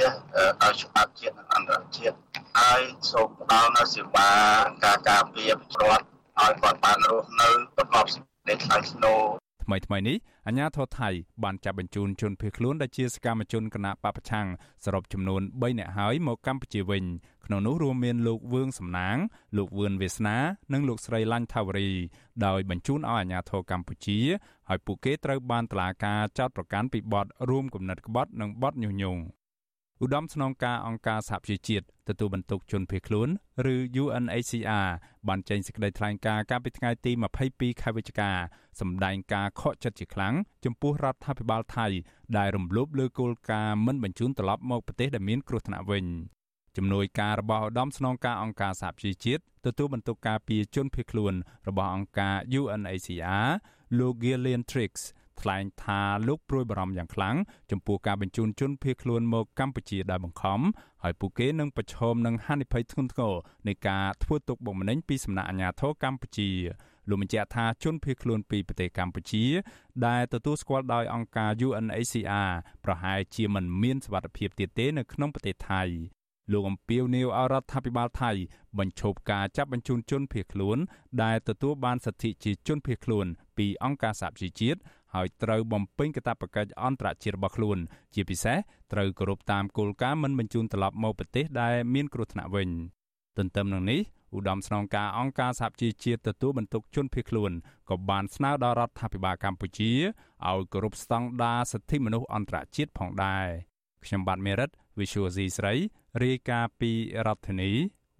[0.62, 2.16] ដោយច្បាប់ជាតិនិងអន្តរជាតិ
[2.58, 2.82] ហើយ
[3.12, 4.30] សូមផ្ដល់នូវសេវា
[4.84, 6.04] ការការពារប្រជាពលរដ្ឋ
[6.40, 8.06] ឲ្យគាត់បានរស់នៅប្រកប
[8.48, 9.20] សេចក្តីថ្លៃថ្នូរ
[9.64, 11.08] ថ្មីថ្មីនេះអាញាធរថៃ
[11.44, 14.46] បានចាប់បញ្ជូនជនភៀសខ្លួនដែលជាសកម្មជនគណៈបពប្រឆាំង
[14.84, 17.04] សរុបចំនួន3នាក់ហើយមកកម្ពុជាវិញ
[17.46, 19.16] ក្នុងនោះរួមមានលោកវឿងសំណាង
[19.56, 20.36] លោកវឿនវាសនា
[20.72, 21.90] និងលោកស្រីឡាញ់ថាវរី
[22.46, 24.18] ដោយបញ្ជូនឲ្យអាជ្ញាធរកម្ពុជា
[24.68, 29.22] ហើយពួកគេត្រូវបានតុលាការចោទប្រកាន់ពីបទរួមគំនិតក្បត់និងបទញុះញង់
[30.02, 33.28] ឧត្តមស្នងការអង្គការសហប្រជាជាតិទទួលបន្ទុកជនភៀសខ្លួន
[33.74, 34.88] ឬ UNHCR
[35.28, 37.12] បានចេញសេចក្តីថ្លែងការណ៍កាលពីថ្ងៃទី
[37.46, 38.30] 22ខែវិច្ឆិកា
[38.80, 40.34] សម្ដែងការខកចិត្តជាខ្លាំង
[40.64, 41.86] ចំពោះរដ្ឋាភិបាលថៃ
[42.36, 46.04] ដែលរំលោភលើគោលការណ៍មិនបញ្ជូនត្រឡប់មកប្រទេសដែលមានគ្រោះថ្នាក់វិញ
[46.76, 51.34] ជំនួយការរបស់ឧត្តមស្នងការអង្គការសហប្រជាជាតិទទួលបន្ទុកការពារជនភៀសខ្លួន
[51.68, 53.48] របស់អង្គការ UNHCR
[53.98, 55.02] លោក Gillian Tricks
[55.40, 57.36] ថ្លែងថាលោកព្រួយបារម្ភយ៉ាងខ្លាំង
[57.70, 60.60] ចំពោះការបញ្ជូនជនភៀសខ្លួនមកកម្ពុជាដោយបង្ខំ
[61.02, 63.34] ហើយពួកគេនឹងប្រឈមនឹងហានិភ័យធ្ងន់ធ្ងរ
[63.68, 66.50] នៃការធ្វើទុកបុកម្នេញពីសំណាក់អាជ្ញាធរកម្ពុជា
[67.08, 69.44] លោកបញ្ជាក់ថាជនភៀសខ្លួនពីប្រទេសកម្ពុជា
[70.06, 72.50] ដែលទទួលស្គាល់ដោយអង្គការ UNHCR
[72.84, 75.82] ប្រហែលជាមិនមានសុវត្ថិភាពទៀតទេនៅក្នុងប្រទេសថៃ
[76.52, 78.30] លោកអំពីវនាវអរដ្ឋាភិបាលថៃ
[78.78, 80.78] បញ្ឈប់ការចាប់បញ្ជូនជនភៀសខ្លួន
[81.22, 83.26] ដែលទទួលបានសិទ្ធិជាជនភៀសខ្លួន
[83.58, 84.78] ពីអង្គការសហប្រជាជាតិ
[85.14, 87.78] ហើយត្រូវបំពេញកាតព្វកិច្ចអន្តរជាតិរបស់ខ្លួន
[88.14, 88.58] ជាពិសេស
[88.92, 92.68] ត្រូវគោរពតាមគោលការណ៍មិនបញ្ជូនត្រឡប់មកប្រទេសដែលមានគ្រោះថ្នាក់វិញ
[93.38, 94.00] ទន្ទឹមនឹងនេះ
[94.36, 97.52] ឧត្តមស្នងការអង្គការសហជីវជាតិទទួលបន្ទុកជនភៀសខ្លួន
[97.90, 99.92] ក៏បានស្នើដល់រដ្ឋាភិបាលកម្ពុជា
[100.48, 103.46] ឲ្យគោរពស្តង់ដារសិទ្ធិមនុស្សអន្តរជាតិផងដែរ
[104.04, 105.74] ខ្ញុំបាទមេរិត Visual C ស្រី
[106.22, 106.90] រាយការណ៍ពី
[107.26, 107.72] រដ្ឋធានី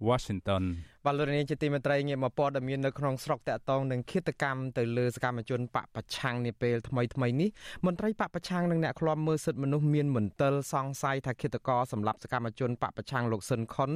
[0.07, 0.63] Washington
[1.05, 7.49] បាទលោកនាងជាទីមេត្រីងាកមកព័ត៌មាននៅក្នុងស្រុកតាក់តងនឹងឃាតកម្មទៅលើសកម្មជនបពប្រឆាំងនាពេលថ្មីថ្មីនេះ
[7.85, 13.91] មន្ត្រីបពប្រឆាំងនិងអ្នកឃ្លាំមើលសិទ្ធិមនុស្សមានមន្ទិលសង្ស័យថាឃាតករសម្រាប់សកម្មជនបពប្រឆាំងលោកស៊ិនខុន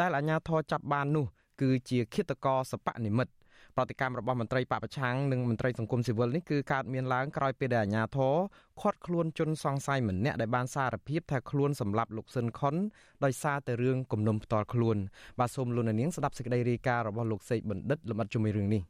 [0.00, 1.26] ដែលអាជ្ញាធរចាប់បាននោះ
[1.60, 3.32] គឺជាឃាតករសពនិមិត្ត
[3.76, 8.34] ប្រតិកម្មរបស់មន្ត្រីបពប្រឆាំងនិងមន្ត្រីសង្គមស៊ីវិលនេះគឺកើតមានឡើងក្រោយពេលដែលអាជ្ញាធរ
[8.80, 12.74] ឃាត់ខ្លួនជនសង្ស័យម្នាក់ដែលបានសារភាពថាខ្លួនសម្លាប់លោកស៊ិនខុន
[13.24, 14.96] ដោយសារតែរឿងគំនុំផ្ទាល់ខ្លួន
[15.38, 18.82] បាទសូមលោកនាងស្ដាប់សេចក្តីរាយការណ៍របស់លោកសេកបណ្ឌិតលម្អិតជំរឿនរឿងនេះ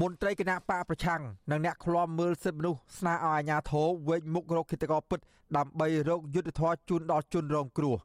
[0.00, 5.20] មន្ត្រីគណៈបកប្រឆាំងនិងអ្នកឃ្លាំមើលសិទ្ធិមនុស្សស្នើឲ្យអាជ្ញាធរវេកមុខរកគិតកោពិត
[5.56, 7.96] ដើម្បីរកយុត្តិធម៌ជូនដល់ជនរងគ្រោះ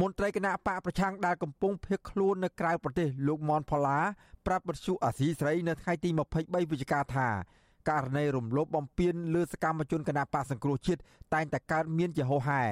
[0.00, 3.98] មន្ត្រីគណៈបកប្រឆាំងដែលកំពុងភៀសខ្លួននៅក្រៅប្រទេសលោកមនផល្លា
[4.46, 7.28] ប្រាប់បទសុអាស៊ីសេរីនៅថ្ងៃទី23វិច្ឆិកាថា
[7.90, 11.00] ករណីរំលោភបំពានលើសកម្មជនគណៈបកសង្គ្រោះជាតិ
[11.34, 12.62] តែងតែកើតមានជាហូរហែ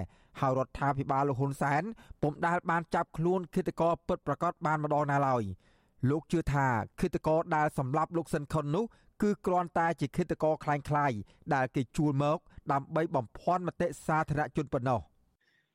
[0.40, 1.82] ហើយរដ្ឋាភិបាលលោកហ៊ុនសែន
[2.22, 5.44] ពុំដែលបានចាប់ខ្លួនគិតកោពិតប្រកបបានម្ដងណាឡើយ។
[6.10, 6.66] លោកជឿថា
[7.00, 8.84] ឃាតករដែលសម្លាប់លោកស៊ិនខុននោះ
[9.22, 11.18] គឺគ្រាន់តែជាឃាតករคล้ายៗ
[11.54, 12.38] ដែលគេជួលមក
[12.72, 15.00] ដើម្បីបំភាន់មតិសាធារណជនប៉ុណ្ណោះ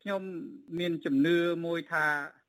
[0.06, 0.26] ខ្ញុំ
[0.80, 2.06] មានជំនឿមួយថា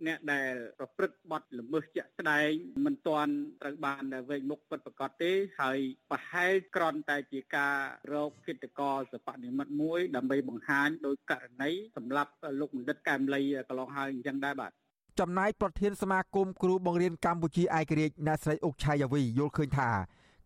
[0.08, 2.50] អ្នកដែលប្រព្រឹត្តបទល្មើសជាក់ស្ដែង
[2.86, 5.80] មិនទាន់ត្រូវបានវេកមុខពិតប្រាកដទេហើយ
[6.12, 7.76] ប្រហែលគ្រាន់តែជាការ
[8.14, 14.72] រកគិតកលសពនិមិត្តមួយដើម្បីបង្ហាញដោយករណីសម្រាប់លោកបណ្ឌិតកែមលីកន្លងហើយអញ្ចឹងដែរបាទ
[15.20, 19.90] ចំណែកប្រធានសមាគមគ្រូបង្រៀនកម្ពុជាឯករាជ្យអ្នកស្រីអុកឆៃយ៉ាវីយល់ឃើញថា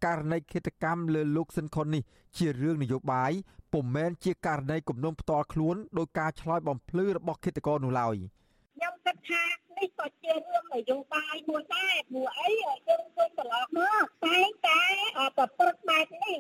[0.06, 2.04] ករណីឃាតកម្មលើលោកស៊ិនខុននេះ
[2.38, 3.32] ជារឿងនយោបាយ
[3.74, 8.16] ពុំមែនជាករណីគំនុំផ្ទាល់ខ្លួនដោយការឆ្លើយបំភ្លឺរបស់ឃាតករនោះឡើយ
[8.76, 9.44] ខ្ញុំគិតថា
[9.78, 14.38] នេះក៏ជារឿងនយោបាយមួយដែរព្រោះអីយើងឃើញកន្លងមកតែ
[14.68, 14.82] តែ
[15.38, 16.38] ប្រព្រឹត្តបែបនេះ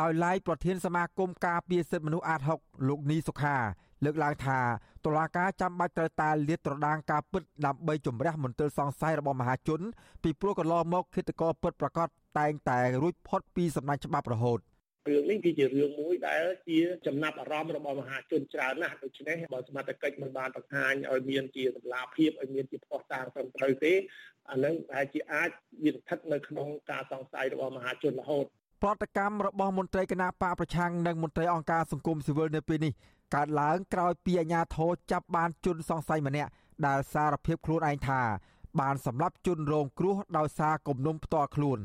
[0.00, 3.56] ដោយឡែកប្រធានសមាគមការពារសិទ្ធិមនុស្សអាត6លោកនីសុខា
[4.04, 4.58] លើកឡើងថា
[5.04, 9.80] តុលាការចាំបាច់ត្រូវតែលាតត្រដាងការពិតដើម្បីជំរះមន្ទិលសង្ស័យរបស់មហាជន
[10.22, 14.60] ពីព្រោះកន្លងមកគិតកោពិតប្រកបតែងតែរួចផុតពីសំណាញ់ច្បាប់រហូត
[15.08, 23.92] រឿងនេះគឺជារឿងមួយដែលជាចំណាប់អារម្មណ៍របស់មហាជនច្រើនណាស់ដូច្នេះបើសមត្ថកិច្ចមិនបានបង្ហាញឲ្យមានជាតម្លាភាពឲ្យមានជាផ្ោះតាងត្រឹមត្រូវទេ
[24.50, 25.50] អានឹងប្រហែលជាអាច
[25.84, 28.46] វាស្ថិតនៅក្នុងការសង្ស័យរបស់មហាជនរហូត
[28.82, 32.92] ប្រតិកម្មរបស់មន្ត្រីគណៈបកប្រឆាំងនិងមន្ត្រីអង្គការសង្គមស៊ីវិលនៅពេលនេះ
[33.34, 36.50] កើតឡើងក្រោយពីអាជ្ញាធរចាប់បានជនសង្ស័យម្នាក់
[36.86, 38.20] ដែលសារភាពខ្លួនឯងថា
[38.80, 41.78] បានសម្លាប់ជនរងគ្រោះដោយសារគំនុំផ្ទាល់ខ្លួន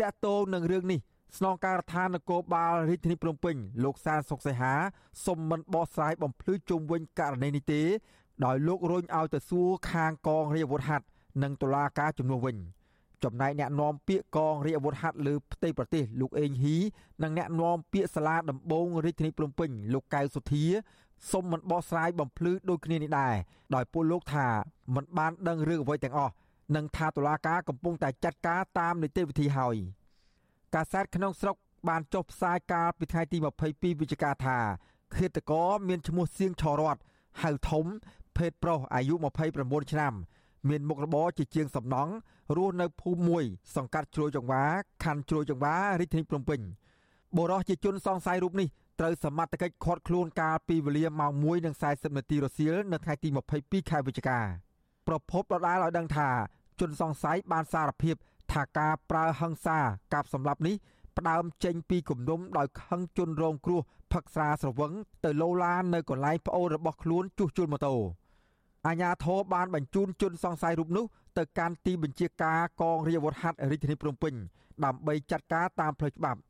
[0.00, 1.00] តកតងនឹងរឿងនេះ
[1.38, 4.72] ស្នងការដ្ឋាននគរបាលរាជធានីភ្នំពេញលោកសានសុកសៃហា
[5.26, 7.82] សុំមិនបោះស្រាយបំភ្លឺជុំវិញករណីនេះទេ
[8.44, 11.06] ដោយលោករុញឲ្យទៅសួរខាងកងរាជអាវុធហត្ថ
[11.42, 12.56] និងតុលាការជំនួសវិញ
[13.24, 16.76] ចំណែកអ្នកនាំពាក្យកងរាជអាវុធហត្ថលើផ្ទៃប្រទេសលោកអេងហ៊ី
[17.22, 20.64] និងអ្នកនាំពាក្យសាលាដំបងរាជធានីភ្នំពេញលោកកៅសុធា
[21.32, 23.34] សុំមិនបោះស្រាយបំភ្លឺដូចគ្នានេះដែរ
[23.74, 24.46] ដោយពួកលោកថា
[24.94, 26.32] មិនបានដឹងរឿងអ្វីទាំងអស់
[26.76, 29.76] និងថាតុលាការកំពុងតែចាត់ការតាមនីតិវិធីហើយ
[30.74, 31.56] កាសែតក្នុងស្រុក
[31.88, 34.58] បានចុះផ្សាយកាលពីថ្ងៃទី22វិច្ឆិកាថា
[35.16, 36.96] ឃាតករមានឈ្មោះសៀងឆរត
[37.42, 37.86] ហៅធំ
[38.36, 39.14] ភេទប្រុសអាយុ
[39.54, 40.14] 29ឆ្នាំ
[40.68, 42.12] មានមុខរបរជាជាងសំណង់
[42.56, 43.44] រស់នៅភូមិមួយ
[43.76, 44.64] សង្កាត់ជ្រោយចង្វា
[45.04, 46.60] ខណ្ឌជ្រោយចង្វារាជធានីភ្នំពេញ
[47.36, 48.68] បុរសជាជនសង្ស័យរូបនេះ
[49.00, 51.32] ត្រូវសមត្ថកិច្ចឃាត់ខ្លួនកាលពីវេលាម៉ោង
[51.74, 54.38] 1:40នាទីរសៀលនៅថ្ងៃទី22ខែវិច្ឆិកា
[55.06, 56.28] ប្រពន្ធដដាលឲ្យដឹងថា
[56.80, 58.16] ជនសង្ស័យបានសារភាព
[58.52, 59.78] ថាការប្រើហិង្សា
[60.14, 60.76] កាប់សម្លាប់នេះ
[61.18, 63.80] ផ្ដើមចេញពីគំនុំដោយខឹងជនរងគ្រោះ
[64.12, 64.92] ផឹកស្រាស្រវឹង
[65.24, 67.94] ទៅលោឡាននៅកន្លែងប្អូនរបស់ខ្លួនជួសជុលម៉ូតូ
[68.86, 71.04] អាជ្ញាធរបានបញ្ជូនជនសង្ស័យរូបនោះ
[71.38, 74.34] ទៅកាន់ទីបញ្ជាការកងរាជអាវុធហត្ថរាជធានីភ្នំពេញ
[74.84, 76.40] ដើម្បីចាត់ការតាមផ្លូវច្បាប់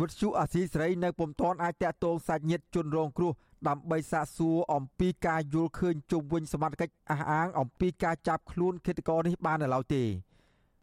[0.00, 3.32] វិទ្យុអាស៊ីសេរីនៅពុំទាន់អាចតាក់ទងសាច់ញាតិជនរងគ្រោះ
[3.68, 10.02] ដើម្បីសាកសួរអំពីការយល់ឃើញជុំវិញសមត្ថកិច្ចអះអាងអំពីការចាប់ខ្លួនឃាតករនេះបាននៅឡើយទេ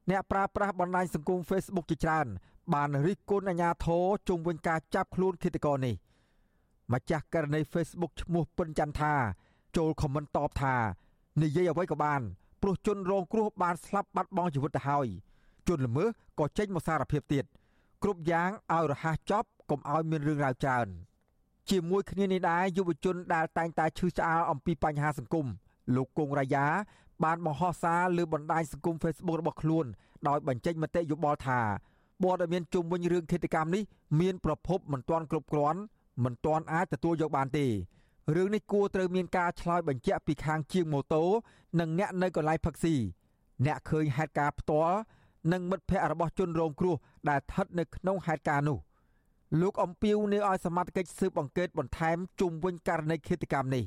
[0.09, 2.27] អ្នកប្រើប្រាស់បណ្ដាញសង្គម Facebook ជាច្រើន
[2.73, 5.95] បានរិះគន់អាជ្ញាធរជុំវិញការចាប់ខ្លួនឃាតករនេះ
[6.93, 9.13] ម្ចាស់ករណី Facebook ឈ្មោះពិនចន្ទថា
[9.77, 10.75] ចូលខមមិនតបថា
[11.41, 12.21] និយាយអ្វីក៏បាន
[12.61, 15.07] ព្រោះជនរងគ្រោះបានស្លាប់បាត់បង់ជីវិតទៅហើយ
[15.67, 16.07] ជនល្មើស
[16.39, 17.45] ក៏ចេញមកសារភាពទៀត
[18.03, 20.87] គ្រប់យ៉ាងឲ្យរហ័សចប់កុំឲ្យមានរឿងរ៉ាវច្រើន
[21.69, 25.45] ជាមួយគ្នានេះដែរយុវជនដែលតែងតែឈឺឆ្អាលអំពីបញ្ហាសង្គម
[25.95, 26.65] លោកគង់រាយា
[27.23, 29.85] បានបង្ហោះសារលើបណ្ដាញសង្គម Facebook របស់ខ្លួន
[30.27, 31.59] ដោយបញ្ចេញមតិយោបល់ថា
[32.21, 33.83] ព័ត៌មានជុំវិញរឿងឃាតកម្មនេះ
[34.19, 35.79] មានប្រភពមិនទាន់គ្រប់គ្រាន់
[36.23, 37.65] មិនទាន់អាចទទួលយកបានទេ
[38.35, 41.23] រឿងនេះគួរត្រូវមានការឆ្លើយបញ្ជាក់ពីខាងជាងម៉ូតូ
[41.79, 42.95] និងអ្នកនៅកន្លែងផឹកស៊ី
[43.65, 44.97] អ្នកឃើញហេតុការណ៍ផ្ទាល់
[45.51, 46.95] និងមិត្តភ័ក្តិរបស់ជនរងគ្រោះ
[47.29, 48.77] ដែលស្ថិតនៅក្នុងហេតុការណ៍នោះ
[49.61, 53.83] លោកអំពីវនៅឲ្យសមត្ថកិច្ចស៊ើបអង្កេតបន្ថែមជុំវិញករណីឃាតកម្មនេះ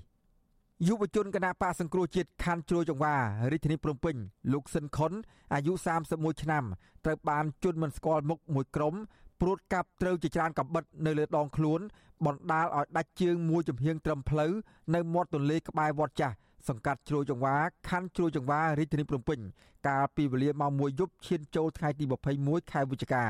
[0.87, 3.15] យុវជនគណៈបកសង្គ្រោះជាតិខណ្ឌជ្រោយចង្វា
[3.53, 4.17] រាជធានីភ្នំពេញ
[4.53, 5.13] លោកស៊ិនខុន
[5.55, 5.73] អាយុ
[6.09, 6.65] 31ឆ្នាំ
[7.05, 8.95] ត្រូវបានជន់មិនស្គាល់មុខមួយក្រុម
[9.41, 11.81] ព្រួតកាប់ត្រូវជាច្រើនកំបិតនៅលើដងខ្លួន
[12.27, 14.53] បណ្ដាលឲ្យដាច់ជើងមួយចំហៀងត្រឹមផ្លូវ
[14.95, 16.35] នៅមាត់ទន្លេក្បែរវត្តចាស់
[16.69, 17.57] សង្កាត់ជ្រោយចង្វា
[17.89, 19.39] ខណ្ឌជ្រោយចង្វារាជធានីភ្នំពេញ
[19.87, 22.05] កាលពីវេលាម៉ោង1យប់ឈានចូលថ្ងៃទី
[22.39, 23.25] 21ខែវិច្ឆិកា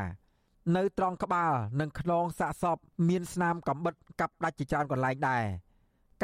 [0.76, 2.76] នៅត្រង់ក្បាលនិងខ្នងសាកសព
[3.08, 5.44] មានស្នាមកំបិតកាប់ដាច់ជាច្រើនកន្លែងដែរ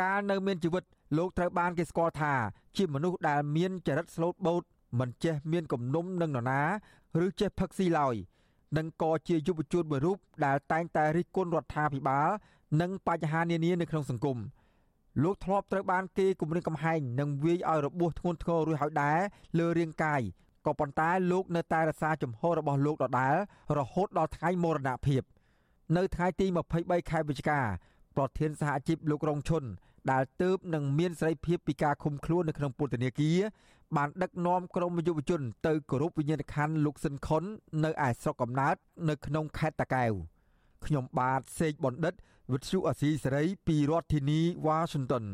[0.01, 0.85] កាលនៅមានជីវិត
[1.17, 2.35] លោកត្រូវបានគេស្គាល់ថា
[2.77, 4.63] ជាមនុស្សដែលមានចរិតស្លូតបូត
[5.01, 6.63] មិនចេះមានគំនុំនឹងនរណា
[7.25, 8.15] ឬចេះផឹកស៊ីឡើយ
[8.77, 12.29] និងក៏ជាយុវជនមួយរូបដែលតែងតែរិះគន់រដ្ឋាភិបាល
[12.81, 14.39] និងបញ្ហានានានៅក្នុងសង្គម
[15.23, 19.19] លោកធ្លាប់ត្រូវបានគេគំរាមកំហែងនិងវាយឲ្យរបួសធ្ងន់ធ្ងររួចហើយដែរ
[19.59, 20.21] លើរាងកាយ
[20.67, 23.35] ក៏ប៉ុន្តែលោកនៅតែរក្សាជំហររបស់លោកដដែល
[23.79, 25.23] រហូតដល់ថ្ងៃមរណភាព
[25.97, 26.47] នៅថ្ងៃទី
[26.79, 27.61] 23ខែវិច្ឆិកា
[28.17, 29.65] ប្រធានសហជីពលោករងឈុន
[30.11, 33.39] ដែលទៅបនឹងមានសេរីភាពពីការឃុំខ្លួននៅក្នុងពន្ធនាគារ
[33.97, 37.43] បានដឹកនាំក្រុមយុវជន ទៅគោរពវិញ្ញាណក្ខន្ធលោកស៊ិនខុន
[37.85, 38.77] នៅឯស្រុកកំណើត
[39.09, 40.13] នៅក្នុងខេត្តតាកែវ
[40.87, 42.15] ខ្ញុំបាទសេកបណ្ឌិត
[42.53, 45.25] វិទ្យុអសីសេរីពីរដ្ឋធានីវ៉ាស៊ីនតោន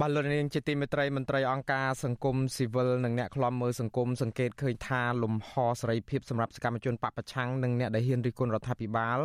[0.00, 9.18] បាទលោកនាងជាទីមេត្រីមន្ត្រីអង្គការសង្គមស៊ីវិលនិងអ្នកខ្លំមើលសង្គមសង្កេតឃើញថាលំហសេរីភាពសម្រាប់សកម្មជនបពប្រឆាំងនិងអ្នកដែលហ៊ានរិះគន់រដ្ឋាភិបាល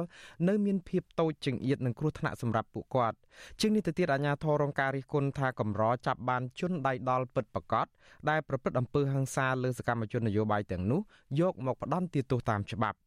[0.47, 3.17] នៅមានភាពតូចចង្អៀតនិងគ្រោះថ្នាក់សម្រាប់ពួកគាត់
[3.59, 7.87] ជាងនេះទៅទៀតអាជ្ញាធររងការរិះគន់ថាកម្រចាប់បានជនដៃដល់ពិតប្រកប
[8.29, 11.01] ដែលប្រព្រឹត្តអំពើហិង្សាលើសកម្មជននយោបាយទាំងនោះ
[11.39, 12.97] យកមកផ្ដន់ទោសតាមច្បាប់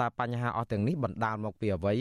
[0.00, 1.94] តើបញ្ហាអស់ទាំងនេះបណ្ដាលមកពីអ្វី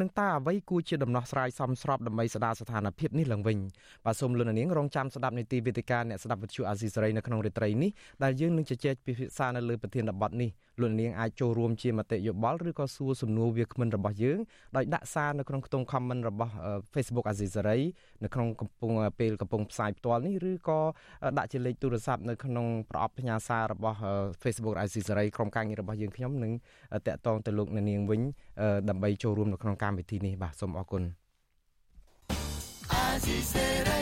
[0.00, 3.58] និងតើអ្វីគួរជាដំណោះស្រាយសមស្របដើម្បីស្ដារស្ថានភាពនេះឡើងវិញ
[4.04, 7.90] បាទសូមលោកនាងរងចាំស្ដាប់នីតិវិទ្យាអ្នកស្ដាប់វិទ្យុអាស៊ីសេរីនៅក្នុងរាត្រីនេះ
[8.22, 14.38] ដែលយើងនឹងជជែកពិភាក្សានៅលើប្រធានបទនេះលោកនាងអាចចូលរួមជាមតិយោបល់ឬក៏សួរសំណួរវាគ្មិនរបស់យើង
[14.76, 16.52] ដោយដាក់សារនៅក្នុងខ្ទង់ comment របស់
[16.94, 17.78] Facebook អាស៊ីសេរី
[18.24, 20.80] នៅក្នុងកំពុងពេលកំពុងផ្សាយផ្ទាល់នេះឬក៏
[21.38, 23.98] ដាក់ជាលេខទូរស័ព្ទនៅក្នុងប្រអប់ផ្ញើសាររបស់
[24.42, 26.52] Facebook អាស៊ីសេរីក្រុមការងាររបស់យើងខ្ញុំនឹង
[27.06, 28.20] តាក់ទងទៅលោកនាងវិញ
[28.90, 31.02] ដើម្បីចូលរួមនៅក្នុងកម្មវិធីនេះបាទសូមអរគុណ
[32.92, 34.00] អាស៊ីសេរី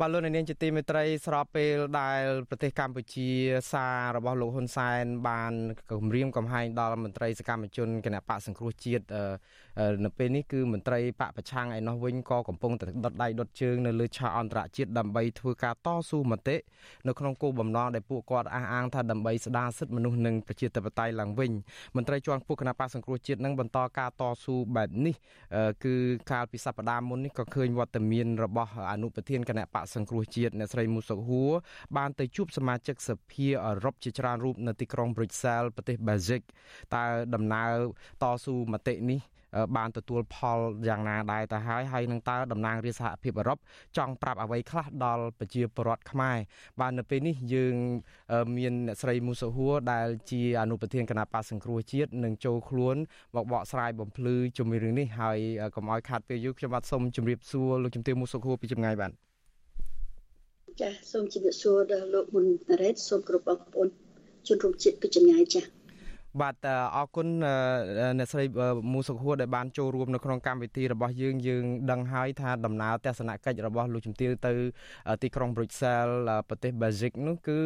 [0.00, 3.28] បាទលោកនាងជាទីមេត្រីស្របពេលដែលប្រទេសកម្ពុជា
[3.72, 5.52] សាររបស់លោកហ៊ុនសែនបាន
[5.90, 9.04] គម្រាមកំហែងដល់មន្ត្រីសកម្មជនគណៈបកសង្គ្រោះជាតិ
[10.04, 16.56] នៅពេលនេះគឺមន្ត្រីបកប្រឆាំងឯនោះវិញក៏កំពុងតែដុតដៃដុតជើងនៅលើឆាកអន្តរជាតិដើម្បីធ្វើការតស៊ូមតិ
[17.06, 21.52] នៅក្នុងគោលបំណងដែលពួកគាត់អះអាងថាដើម្បីស្ដារសិទ្ធិមនុស្សនិងប្រជាធិបតេយ្យឡើងវិញ
[21.96, 25.14] មន្ត្រីជាន់ខ្ពស់គណៈបកសង្គ្រោះជាតិនឹងបន្តការតស៊ូបែបនេះ
[25.84, 25.94] គឺ
[26.30, 31.52] កាលពីសប្តាហ៍មុននេះក៏ឃើញវត្តមានរបស់អនុប្រធានគណៈបកសង្គ្រោះជាតិអ្នកស្រីមូសុកហួរ
[31.96, 36.42] បានទៅជួបសមាជិកសភាអឺរ៉ុបជាច្រើនរូបនៅទីក្រុង Brussels ប្រទេស Belgium
[36.94, 37.70] តើដំណើរ
[38.22, 39.20] តស៊ូមតិនេះ
[39.76, 43.58] បានទទួលផលយ៉ាងណាដែរទៅហើយហើយនឹងតើតំណាងរាជសហភាពអឺរ៉ុប
[43.96, 46.36] ចង់ប្រាប់អ្វីខ្លះដល់ប្រជាពលរដ្ឋខ្មែរ
[46.80, 47.74] បាទនៅពេលនេះយើង
[48.56, 52.96] មានអ្នកស្រីមូសុហួរដែលជាអនុប្រធានគណៈបកសង្គ្រោះជាតិនឹងចូលខ្លួន
[53.34, 55.38] មកបកស្រាយបំភ្លឺជាមួយរឿងនេះហើយ
[55.74, 59.12] កុំឲ្យខាត់ពេលយូរខ្ញុំបាទសូមជម្រាបសួរលោកជំទាវមូសុហួរពីចម្ងាយបាទ
[60.80, 63.88] ចាសូមជម្រាបសួរដល់លោកមុនណារ៉េតសូមគោរពបងប្អូន
[64.48, 65.62] ជនរួមជាតិពីចម្ងាយចា
[66.42, 66.56] បាទ
[66.96, 67.28] អរគុណ
[68.18, 68.44] អ្នកស្រី
[68.92, 74.52] មូសុខហួរដែលបានចូលរួមនៅក្នុងកម្មវិធីរបស់យើងយើងដឹងហើយថាដំណើរទស្សនកិច្ចរបស់លោកជំទាវទៅ
[75.22, 76.06] ទីក្រុងប្រូចសែល
[76.48, 77.60] ប្រទេសបែលហ្សិកនោះគឺ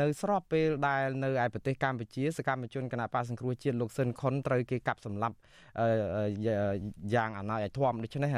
[0.00, 5.36] នៅស្របពេលដែលនៅឯប្រទេសកម្ពុជាសកម្មជនគណៈបកសង្គ្រោះជាតិលោកស៊ិនខុនត្រូវគេកាប់សម្លាប់
[7.14, 8.32] យ៉ាងអណោចឲ្យធំដូច្នេះ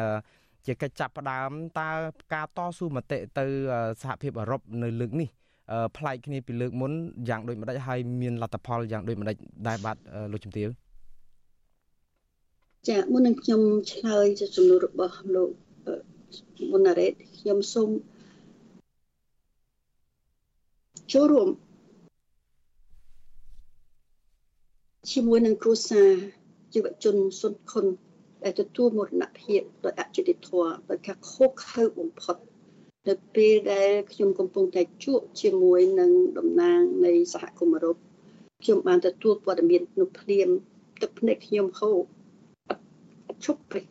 [0.67, 1.91] ជាកិច្ចចាប់ផ្ដើមតើ
[2.35, 3.45] ការតស៊ូមតិទៅ
[4.03, 5.29] សហភាពអឺរ៉ុបនៅលើកនេះ
[5.97, 6.93] ប្លែកគ្នាពីលើកមុន
[7.29, 9.37] យ៉ាងដូចម្ដេចហើយមានលទ្ធផលយ៉ាងដូចម្ដេច
[9.69, 9.97] ដែរបាទ
[10.33, 10.69] លោកជំទាវ
[12.89, 13.61] ចាមុននឹងខ្ញុំ
[13.93, 15.51] ឆ្លើយចំនួនរបស់លោក
[16.73, 17.91] មុនណារ៉េតខ្ញុំសូម
[21.13, 21.49] ចូលរួម
[25.13, 26.09] ជាមួយនឹងគ្រួសារ
[26.73, 27.87] ជីវជនសុនខុន
[28.45, 32.37] ដែលទទួលមរណភាពដោយអយុត្តិធម៌ដោយការខុសខើបំផុត
[33.09, 37.97] នៅពេលដែលខ្ញុំកំពុងតែជួបជាមួយនឹងតំណាងនៃសហគមន៍អឺរ៉ុប
[38.63, 40.49] ខ្ញុំបានទទួលព័ត៌មាននោះភ្លាម
[41.01, 41.99] ទឹកភ្នែកខ្ញុំហូរ
[43.29, 43.85] អត់ឈប់ពេក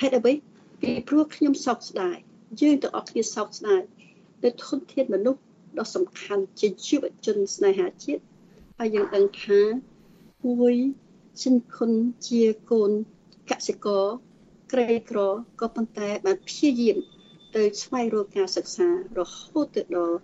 [0.00, 0.32] ហេតុអ្វី
[0.80, 2.16] ពីព្រោះខ្ញុំសោកស្ដាយ
[2.60, 3.82] យើងទាំងអស់គ្នាសោកស្ដាយ
[4.42, 5.42] ដែលធនធានមនុស្ស
[5.78, 8.22] ដ៏សំខាន់ជាជីវជនស្នេហាជាតិ
[8.78, 9.60] ហើយយើងដឹងថា
[10.46, 10.74] មួយ
[11.42, 11.90] សិនគុណ
[12.28, 12.90] ជាកូន
[13.50, 14.04] កសិករ
[14.72, 15.18] ក្រីក្រ
[15.60, 16.96] ក៏ប៉ុន្តែបានព្យាយាម
[17.56, 20.18] ទៅស្វែងរកការសិក្សារហូតទៅដល់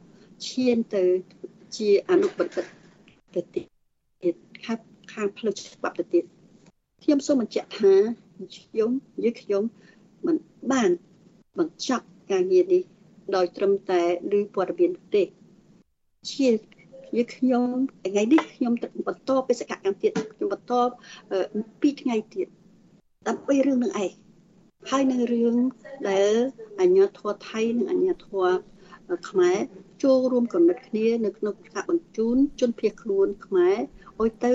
[0.46, 1.04] ឈានទៅ
[1.76, 2.66] ជាអនុបណ្ឌិត
[3.34, 3.62] ទៅទៀ
[4.32, 6.24] តខាត់ខាងផ្លូវច្បាប់ទៅទៀត
[7.02, 7.94] ខ្ញុំសូមបញ្ជាក់ថា
[8.56, 8.90] ខ្ញុំ
[9.24, 9.62] យើងខ្ញុំ
[10.26, 10.36] មិន
[10.72, 10.90] បាន
[11.58, 12.82] បញ្ចប់ការងារនេះ
[13.36, 15.22] ដោយត្រឹមតែឮព័ត៌មានទេ
[16.30, 16.48] ជា
[17.16, 17.66] យើងខ្ញុំ
[18.06, 18.72] ថ្ងៃនេះខ្ញុំ
[19.06, 20.72] បន្តបេសកកម្មទៀតខ្ញុំបន្ត
[21.92, 22.48] 2ថ្ងៃទៀត
[23.28, 24.12] ដើម្បីរឿងនឹងឯង
[24.90, 25.56] ហើយនៅរឿង
[26.08, 26.32] ដែល
[26.80, 28.48] អញ្ញាធរថៃនិងអញ្ញាធរ
[29.28, 29.58] ខ្មែរ
[30.02, 33.76] ចូលរួមកំណត់គ្នានៅក្នុងការបញ្ជូនជនភៀសខ្លួនខ្មែរ
[34.20, 34.54] ឲ្យទៅ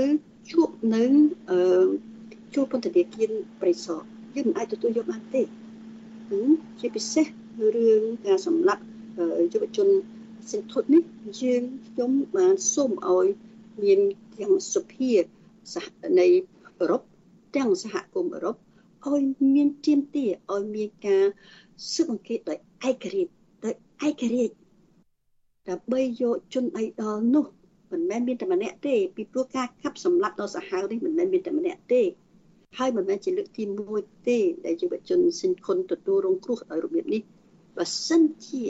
[0.52, 1.10] ជួបនឹង
[1.50, 1.88] អឺ
[2.54, 4.04] ជួបពន្ធនាគារប្រៃសណ
[4.36, 5.44] យើងមិនអាចទទួលយកបានទេ
[6.80, 7.26] ជាពិសេស
[7.76, 8.84] រឿងការសម្លាប់
[9.54, 9.88] យុវជន
[10.50, 11.04] សិទ្ធុនេះ
[11.42, 13.28] យើងខ្ញុំបានសូមឲ្យ
[13.84, 14.00] មាន
[14.38, 15.14] ទាំងសុភា
[15.74, 15.88] សហ
[16.20, 16.28] នៃ
[16.80, 17.02] អឺរ៉ុប
[17.58, 18.56] ទាំងសហគមន៍អឺរ៉ុប
[19.08, 19.24] ឲ្យ
[19.56, 21.24] មានទៀមទាឲ្យមានការ
[21.94, 22.58] ស៊ើបអង្កេតដោយ
[22.90, 23.32] ឯករាជ្យ
[23.66, 23.76] ដោយ
[24.08, 24.56] ឯករាជ្យ
[25.70, 27.46] ដើម្បីយកជនអីដល់នោះ
[27.92, 32.02] មិនមែនមានតែម្នាក់ទេពីព្រោះការកាប់សម្លាប់ដល់សាហាវនេះមិនមែនមានតែម្នាក់ទេ
[32.78, 33.64] ហើយមិនមែនជាលើកទី
[33.96, 37.22] 1ទេដែលយុវជនសិនខុនទទួលរងគ្រោះដោយរបៀបនេះ
[37.78, 38.64] បើសិនជា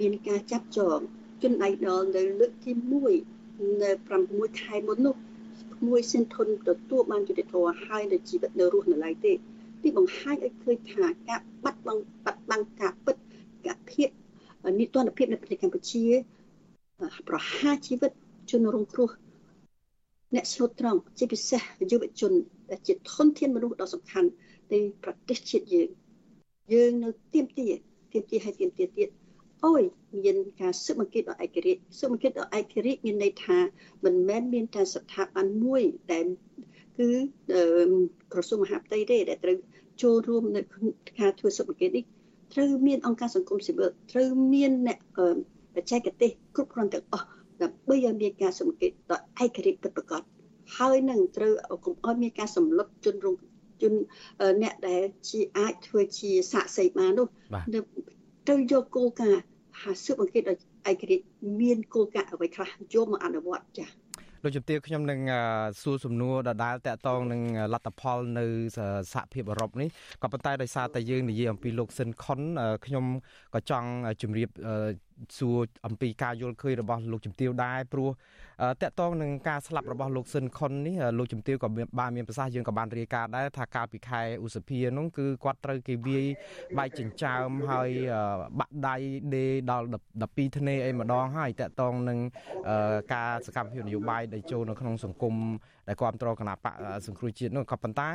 [0.00, 0.98] មានការចាប់ចង
[1.42, 2.72] ជនអៃដលនៅលើកទី
[3.26, 3.90] 1នៅ
[4.26, 13.16] 6ខែមុននោះក្មួយសិនធុនទទួលបានយុត្តិធម៌ហើយនៅជីវិតនៅរស់នៅឡើយទេនេះបង្ហាញឲ្យឃើញថាការបាត់បង់បាត់បង់ការពិត
[13.66, 14.08] ការភាព
[14.80, 16.04] និទានភាពនៅប្រទេសកម្ពុជា
[17.28, 18.10] ប្រហារជីវិត
[18.50, 19.10] ជនរងគ្រោះ
[20.34, 22.32] អ្នកស្លូតត្រង់ជាពិសេសយុវជន
[22.70, 24.28] ដែលជាធនធានមនុស្សដ៏សំខាន់
[24.72, 25.88] នៃប្រទេសជាតិយើង
[26.72, 27.66] យើងនៅទៀមទា
[28.12, 29.08] ទៀមទាឲ្យទៀមទាទៀត
[29.66, 29.82] អើយ
[30.24, 33.58] មានការស៊ើបអង្កេតដល់ឯករាជ្យស៊ើបអង្កេតដល់ឯករាជ្យមានន័យថា
[34.04, 36.26] មិនមែនមានតែស្ថាប័នមួយដែល
[36.98, 37.08] គឺ
[38.32, 39.58] ក្រសួងមហាផ្ទៃទេដែលត្រូវ
[40.02, 40.60] ចូលរួមនៅ
[41.20, 42.04] ការធ្វើស៊ើបអង្កេតនេះ
[42.54, 44.98] ត្រូវមានអង្គការសង្គមស៊ីវិលត្រូវមានអ្នក
[45.74, 47.26] បច្ចេកទេសគ្រប់គ្រាន់ទាំងអស់
[47.62, 50.22] ដើម្បីឲ្យមានការសង្កេតដល់ឯករាជ្យពិតប្រាកដ
[50.76, 51.52] ហើយនឹងត្រូវ
[51.84, 53.34] កុំឲ្យមានការសម្លុតជនរង
[53.82, 53.92] ជន
[54.62, 57.26] អ្នកដែលជាអាចធ្វើជាសាក់សីបាននោះ
[58.46, 59.42] ត្រូវយកគោលការណ៍
[59.82, 61.24] ហាស៊ើបអង្កេតដល់ឯករាជ្យ
[61.60, 63.90] មានគោលការណ៍អ្វីខ្លះយកមកអនុវត្តចា៎
[64.44, 65.20] លោកជំទាវខ្ញុំនឹង
[65.82, 68.46] សួរសំណួរដដែលតាក់ទងនឹងលទ្ធផលនៅ
[69.12, 69.88] សហភាពអឺរ៉ុបនេះ
[70.22, 72.40] ក៏ប៉ុន្តែដោយសារតែយើងនិយាយអំពីលោកស៊ិនខុន
[72.86, 73.04] ខ្ញុំ
[73.54, 73.88] ក៏ចង់
[74.22, 74.48] ជម្រាប
[75.38, 78.10] សួរអំពីការយល់ឃើញរបស់លោកជំទាវដែរព្រោះ
[78.82, 86.26] តកតងនឹងការស្លាប់របស់លោកស៊ិនខុននេះលោកជំទាវក៏បានមានប្រសាសន៍យើងក៏បានរាយការណ៍ដែរថាកាលពីខែឧសភានោះគឺគាត់ត្រូវគេវាយ
[86.78, 87.90] បែកចិញ្ចើមហើយ
[88.58, 88.96] បាក់ដៃ
[89.36, 89.86] ដេដល់
[90.22, 92.18] 12ធ្នេអីម្ដងហើយតកតងនឹង
[93.14, 95.34] ការសកម្មភាពនយោបាយដែលចូលនៅក្នុងសង្គម
[95.90, 96.74] ដែលគ្រប់គ្រងគណៈបក
[97.06, 98.08] សង្គ្រោះជាតិនោះក៏ប៉ុន្តែ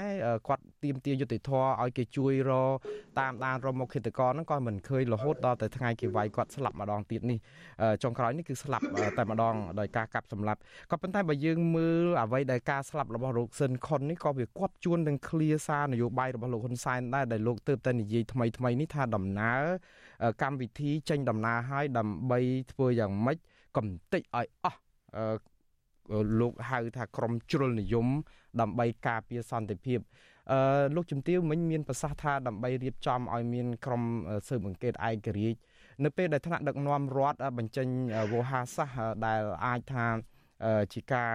[0.48, 2.52] គាត់ទៀមទាយុតិធធឲ្យគេជួយរ
[3.20, 7.38] តាមដានរមុខឃាតករហ្នឹងក៏មិនឃើញរហូតដល់តែថ្ងៃគេវាយគាត់ស្លាប់ម្ដងទៀតនេះ
[8.04, 8.84] ចុងក្រោយនេះគឺស្លាប់
[9.18, 10.60] តែម្ដងដោយការកាប់សម្លាប់
[10.92, 19.62] ក៏ប៉ុន្តែបើយើងមើលអ្វីដែលការស្លាប់របស់លោកស៊ិនខុននេះក៏វាគប់ជួននឹងឃ្លាសារនយោបាយរបស់លោកហ៊ុនសែនដែរដែលលោកទើបតែនិយាយថ្មីថ្មីនេះថាដំណើរ
[20.44, 22.40] កម្មវិធីចេញដំណើរឲ្យដើម្បី
[22.72, 23.38] ធ្វើយ៉ាងម៉េច
[23.78, 24.80] កំតិចឲ្យអស់
[26.40, 28.08] លោកហៅថាក្រមជ្រុលនិយម
[28.62, 30.00] ដើម្បីការពារសន្តិភាព
[30.52, 30.60] អឺ
[30.96, 34.04] លោកជំទាវមិញមានប្រសាសន៍ថាដើម្បីរៀបចំឲ្យមានក្រម
[34.48, 35.58] ស៊ើបអង្កេតឯករាជ្យ
[36.04, 37.88] នៅពេលដែលថ្នាក់ដឹកនាំរដ្ឋបញ្ចេញ
[38.32, 40.06] វោហាសាសដែលអាចថា
[40.94, 41.32] ជាការ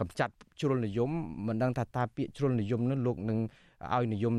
[0.00, 1.10] កម្ចាត់ជ្រុលនិយម
[1.46, 3.38] មិនដឹងថាតើពាក្យជ្រុលនិយមនោះលោកនឹង
[3.94, 4.34] ឲ្យនិយម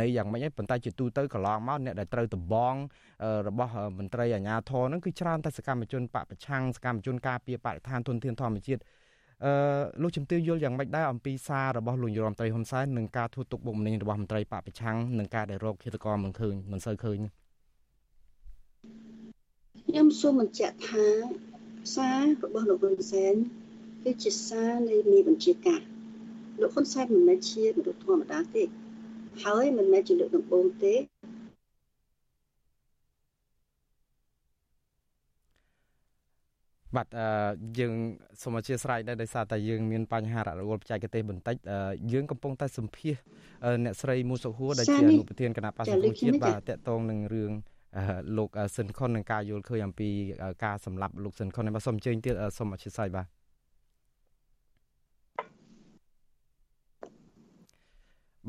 [0.00, 2.74] ន័យយ៉ាងម៉េចហើយប៉ុន្តែជាទូទៅកន្លងមកអ្នកដែលត្រូវដំបង
[3.48, 8.82] របស់មន្ត្រីអាជ្ញាធរហ្នឹងគឺច្រើនតែសកម្មជនបពប្រឆាំងសកម្មជនការពារបរិស្ថានទុនធានធម្មជាតិ
[9.44, 9.52] អឺ
[10.02, 17.18] លោកជំទាវយល់យ៉ាងម៉េចដែរអំពីសាររបស់លោករដ្ឋមន្ត្រីហ៊ុនសែននឹងការធ្វើទុកបុកម្នេញរបស់មន្ត្រីបពប្រឆាំងនឹងការដែលរកឃាតករមិនឃើញមិនសូវឃើញ
[19.86, 21.06] ខ្ញុំសូមបញ្ជាក់ថា
[21.94, 23.34] សាររបស់លោកហ៊ុនសែន
[24.04, 25.80] គឺជាសារនៃមានបញ្ជាការ
[26.60, 28.64] លោកហ៊ុនសែនមិនមែនជាមនុស្សធម្មតាទេ
[29.44, 30.94] ហើយមិនមែនជាលើកដំបូងទេ
[36.96, 37.08] បាទ
[37.78, 37.94] យើង
[38.42, 41.56] សូមអធិស្ឋានដែរដោយសារតែយើងមានបញ្ហារអួលបច្ចេកទេសបន្តិច
[42.12, 43.14] យើងកំពុងតែសម្ភាស
[43.84, 47.52] អ្នកស្រីមូសុហួរដែលជាអនុប្រធានគណៈបក្សសង្គ្រោះជាតិបាទតកតងនឹងរឿង
[48.36, 50.08] លោកស៊ិនខុននឹងការយល់ឃើញអំពី
[50.64, 53.26] ការសម្លាប់លោកស៊ិនខុននេះបាទសូមអញ្ជើញទៀតសូមអធិស្ឋានបាទ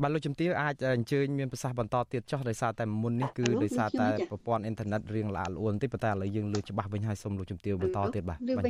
[0.02, 8.64] បាទលោកជំទាវអាចអញ្ជើញមានប្រសាសន៍បន្តទៀតចោះដោយសារតែមុននេះគឺដោយសារតែប្រព័ន្ធអ៊ីនធឺណិតរៀងល្អល្អួនតិចប៉ុន្តែឥឡូវយើងលើច្បាស់វិញហើយសូមលោកជំទាវបន្តទៀតបាទបាទ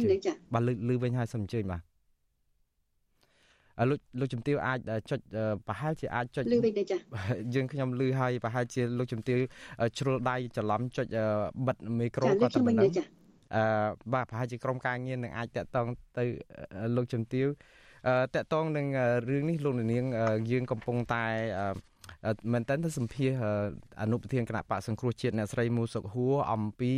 [0.55, 1.83] បាទលើលើវិញហើយសូមអញ្ជើញបាទ
[3.91, 4.79] លោកលោកជំទាវអាច
[5.11, 5.21] ចុច
[5.67, 6.97] ប្រហែលជាអាចចុចលឺវិញទេចា
[7.55, 9.39] យើងខ្ញុំលឺហើយប្រហែលជាលោកជំទាវ
[9.99, 11.07] ជ្រុលដៃច្រឡំចុច
[11.67, 12.91] បិទមីក្រូក៏តែមិនដឹង
[13.57, 13.65] អឺ
[14.15, 15.87] បាទប្រហែលជាក្រុមការងារនឹងអាចតាក់ទង
[16.19, 16.25] ទៅ
[16.97, 17.47] លោកជំទាវ
[18.35, 18.87] តកតងនឹង
[19.29, 20.05] រឿងនេះលោកនាង
[20.51, 21.25] យើងកំពុងតែ
[22.53, 23.31] មែនតើទៅសម្ភាស
[24.03, 26.93] អនុប្រធានគណៈបកសង្គ្រោះជាតិអ្នកស្រីមូសុកហួរអំពី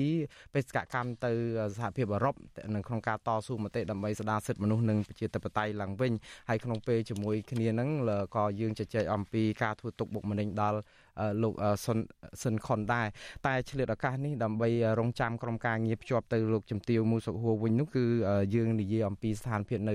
[0.54, 1.32] បេសកកម្មទៅ
[1.76, 2.34] សហភាពអឺរ៉ុប
[2.74, 6.12] នៅក្នុងការតស៊ូមតិដើម្បីស្ដារសិទ្ធិមនុស្សនិងប្រជាធិបតេយ្យឡើងវិញ
[6.48, 7.90] ហើយក្នុងពេលជាមួយគ្នានឹង
[8.36, 10.78] ក៏យើងជជែកអំពីការធ្វើទុកបុកម្នេញដល់
[11.42, 11.54] លោក
[11.84, 11.98] សុន
[12.42, 13.06] ស៊ិនខុនដែរ
[13.46, 14.68] តែឆ្លៀតឱកាសនេះដើម្បី
[15.00, 18.04] រងចាំក្រុមការងារភ្ជាប់ទៅលោកជំទាវមូសុខហួរវិញនោះគឺ
[18.54, 19.94] យើងនិយាយអំពីស្ថានភាពនៅ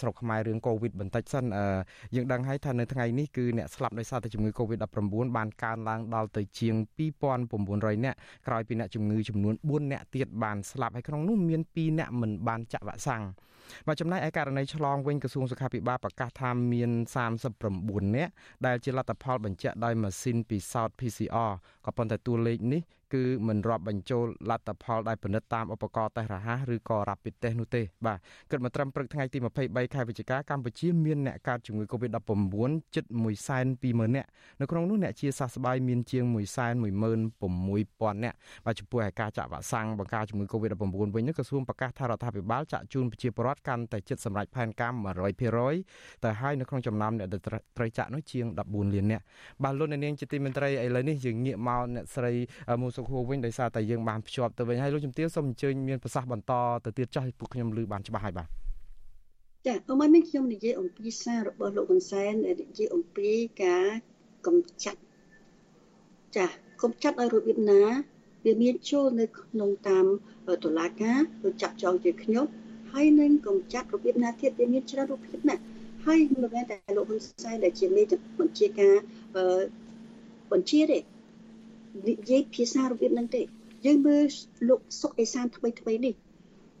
[0.00, 1.44] ស្រុកខ្មែររឿងកូវីដបន្តិចសិន
[2.14, 6.74] យើងដឹងហើយថានៅថ្ងៃនេះគឺអ្នកស្លាប់ដោយសារតែជំងឺ Covid-19 បានកើនឡើងដល់ទៅជាង
[7.38, 13.24] 2900នាក់ក្រោយពីអ្នកជំងឺចំនួន4នាក់ទៀតបានស្លាប់ហើយក្នុងនោះមាន2នាក់មិនបានចាក់វ៉ាក់សាំង
[13.86, 16.90] បាទចំណែកឯករណីឆ្លងវិញក្រសួងសុខាភិបាលប្រកាសថាមាន
[17.48, 18.32] 39នាក់
[18.66, 21.52] ដែលជាលទ្ធផលបញ្ជាក់ដោយម៉ាស៊ីនពិសោធន៍ PCR
[21.84, 22.82] ក៏ប៉ុន្តែតួលេខនេះ
[23.14, 28.18] គឺមិនរាប់បញ្ចូលលទ្ធផលដែលពិនិត្យតាមឧបករណ៍តេស្តរហ័សឬក៏ Rapid Test នោះទេបាទ
[28.50, 33.04] គិតមកត្រឹមព្រឹកថ្ងៃទី23ខែវិច្ឆិកាកម្ពុជាមានអ្នកកើតជំងឺ Covid-19 ជិត
[33.60, 34.28] 120,000នាក់
[34.60, 38.36] នៅក្នុងនោះអ្នកជាសះស្បើយមានជាង116,000នាក់
[38.66, 40.84] បាទចំពោះឯការចាក់វ៉ាក់សាំងបង្ការជំងឺ Covid-19
[41.14, 44.92] វិញនោះក្រសួងប្រកាសថារដ្ឋាភិបាលចាក់ជូនប្រជាពលរដ្ឋកាន់តែជិតសម្រេចផែនការ
[45.58, 47.28] 100%ទៅហើយនៅក្នុងចំណោមអ្នក
[47.76, 49.24] ត្រូវចាក់នោះជាង14លាននាក់
[49.62, 52.32] បាទលោកនាងជាទីមេត្រីឥឡូវនេះយើងងាកមកអ្នកស្រី
[52.82, 56.52] មូសុខួរវិញដោយសារតែយើងបានភ្ជាប់ទៅវិញហើយលោកជំទាវសូមអញ្ជើញមានប្រសាសន៍បន្ត
[56.84, 58.48] ទៅទៀតចាស់ពួកខ្ញុំឮបានច្បាស់ហើយបាទ
[59.66, 63.30] ចាអមនេះខ្ញុំនិយាយអំពីសាររបស់លោកហ៊ុនសែនដែលនិយាយអំពី
[63.64, 63.86] ការ
[64.46, 65.00] កំចាត់
[66.36, 66.46] ចា
[66.82, 67.82] កំចាត់ឲ្យរបៀបណា
[68.44, 70.06] វាមានចូលនៅក្នុងតាម
[70.64, 72.44] តុលាការទៅចាប់ចងជាខ្ញុំ
[72.92, 75.62] ហើយនឹងកំចាត់របៀបណាទៀតវាមានច្រើនរូបភាពណាស់
[76.06, 78.02] ហើយមិនមែនតែលោកហ៊ុនសែនដែលជាមេ
[78.40, 78.94] បញ្ជាការ
[80.52, 80.98] បញ្ជាទេ
[82.08, 83.42] និយាយភាសារបៀបហ្នឹងទេ
[83.86, 84.24] យើងមើល
[84.68, 86.14] លោកសុកអេសានថ្មីថ្មីនេះ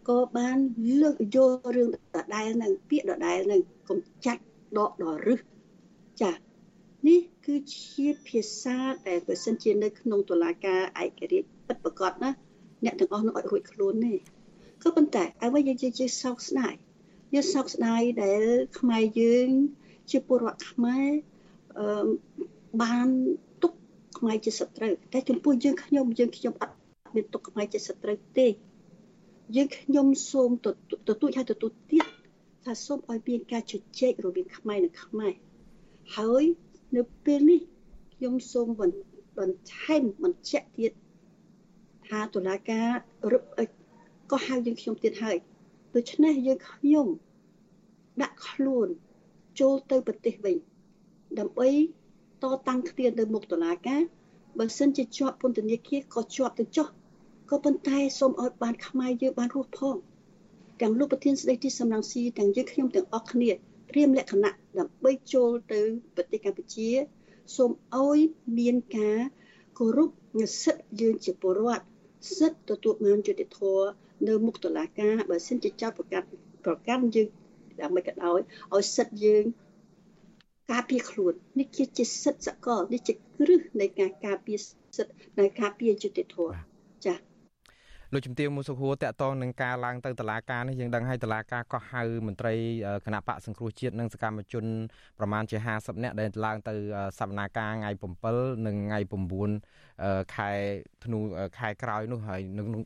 [0.08, 0.58] ក៏បាន
[1.00, 4.42] លើកយករឿងដដែលហ្នឹងពាក្យដដែលហ្នឹងកុំចាច់
[4.78, 5.40] ដកដល់រឹស
[6.22, 6.32] ចា
[7.06, 8.76] នេះគឺជាភាសា
[9.08, 12.30] ដែលបើសិនជានៅក្នុងតុលាការឯករាជ្យពិតប្រកបណា
[12.84, 14.14] អ្នកទាំងអស់នោះអត់រួចខ្លួនទេ
[14.82, 16.74] ក៏ប៉ុន្តែអ្វីយើងជាសោកស្ដាយ
[17.34, 18.42] យើងសោកស្ដាយដែល
[18.78, 19.48] ខ្មែរយើង
[20.10, 21.08] ជាពលរដ្ឋខ្មែរ
[21.78, 22.08] អឺ
[22.82, 23.08] បាន
[24.18, 26.76] ខ្មែរជាសត្រូវតែចំពោះយើងខ្ញុំយើងខ្ញុំអត់
[27.14, 28.48] មានទុកខ្មែរជាសត្រូវទេ
[29.56, 30.66] យើងខ្ញុំសូមទ
[31.06, 32.04] ទូចឲ្យទទូចទៀត
[32.64, 35.32] ថាសូមឲ្យមានការជជែករវាងខ្មែរនិងខ្មែរ
[36.16, 36.44] ហើយ
[36.96, 37.60] នៅពេលនេះ
[38.14, 38.82] ខ្ញុំសូមប
[39.48, 40.92] ន្ថែមបញ្ជាក់ទៀត
[42.06, 42.90] ថាតុលាការ
[43.32, 43.42] រឹប
[44.30, 45.36] ក៏ហៅយើងខ្ញុំទៀតហើយ
[45.94, 47.06] ដូច្នេះយើងខ្ញុំ
[48.22, 48.88] ដាក់ខ្លួន
[49.60, 50.56] ចូលទៅប្រទេសវិញ
[51.38, 51.70] ដើម្បី
[52.42, 54.00] តតាំងគ្នានៅមុខតុលាការ
[54.58, 56.86] បើសិនជាជាប់ពន្ធនាគារក៏ជាប់ទៅចុះ
[57.50, 59.96] ក៏ប៉ុន្តែសូមឲ្យបានខ្មែរយើងបានរស់ផង
[60.80, 65.80] ទាំងលោកប្រធានស្ដីទីសំរងស៊ីទាំងយើងខ្ញុំទាំងអស់គ្នាត្រៀមលក្ខណៈដើម្បីចូលទៅ
[66.14, 66.88] ប្រទេសកម្ពុជា
[67.56, 68.18] សូមឲ្យ
[68.58, 69.18] មានការ
[69.78, 70.10] គោរព
[70.62, 71.84] សិទ្ធិយើងជាពលរដ្ឋ
[72.38, 73.86] សិទ្ធិទទួលបានយុត្តិធម៌
[74.28, 76.26] នៅមុខតុលាការបើសិនជាចោទប្រកាន់
[76.64, 77.28] ប្រកាន់យើង
[77.80, 78.38] ដើម្បីក៏ដោយ
[78.74, 79.44] ឲ្យសិទ្ធិយើង
[80.72, 84.58] ការពារខ្លួននេះជាសិទ្ធិសកលនេះជាគ្រឹះនៃការការពារ
[84.96, 86.54] សិទ្ធិនៃការពារយុត្តិធម៌
[87.06, 87.28] ចា៎
[88.12, 92.54] លោកជំទាវមុសុខួរតកតងនឹងការឡើងទៅតុលាការនេះយើងដឹងហើយតុលាការក៏ហៅមន្ត្រី
[93.06, 94.64] គណៈបកសង្គ្រោះជាតិនិងសកម្មជន
[95.18, 96.74] ប្រមាណជា50នាក់ដែលឡើងទៅ
[97.18, 97.90] សវនាការថ្ងៃ
[98.28, 98.98] 7និងថ្ងៃ
[99.48, 99.87] 9
[100.34, 100.50] ខែ
[101.04, 101.18] ធ្នូ
[101.58, 102.40] ខែក្រោយនោះហើយ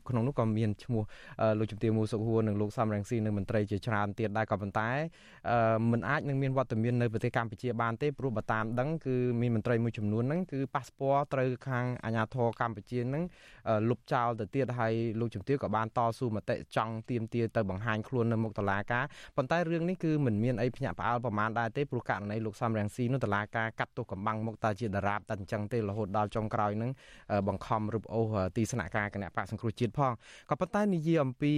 [0.09, 1.03] ក្នុងនោះក៏មានឈ្មោះ
[1.59, 4.89] លោកជំទាវមូសុខហួរនិងលោកសំរងស៊ីនិងមន្ត្រីជាច្រើនទៀតដែរក៏ប៉ុន្តែ
[5.91, 13.23] มันអាចនឹងមានវត្តមាននៅប្រទេសកម្ពុជាបានទេព្រោះបើតាមដឹងគឺមានមន្ត្រីមួយចំនួនហ្នឹងគឺប៉ាសពតត្រូវខាងអាជ្ញាធរកម្ពុជាហ្នឹង
[13.89, 19.03] លុបចោលទៅទៀតហើយលោកជំទាវក៏បានតស៊ូមតិចង់ទៀមទាទៅបង្ហាញខ្លួននៅមុខតុលាការ
[19.37, 26.91] ប៉ុន្តែរឿងនេះគឺមិនមានអីភ្ញាក់ផ្អើលប្រមាណដែរទេព្រោះករណីលោកសំរងស៊ីនោះតុលាការកាត់ទោសកំបាំងមកតើជាតារាបតែអញ្ចឹងទេរហូតដល់ចុងក្រោយហ្នឹង
[27.47, 30.11] បង្ខំរឹបអូសទីស្នាក់ការគណៈបកសង្គ្រោះជាតិផង
[30.49, 31.53] ក៏ប៉ុន្តែនិយាយអំពី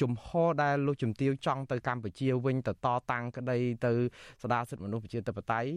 [0.00, 3.92] ជំហរដែលលោកជំទាវចង់ទៅកម្ពុជាវិញទៅតតាំងក្តីទៅ
[4.42, 5.70] ស្ដារសិទ្ធិមនុស្សប្រជាធិបតេយ្យ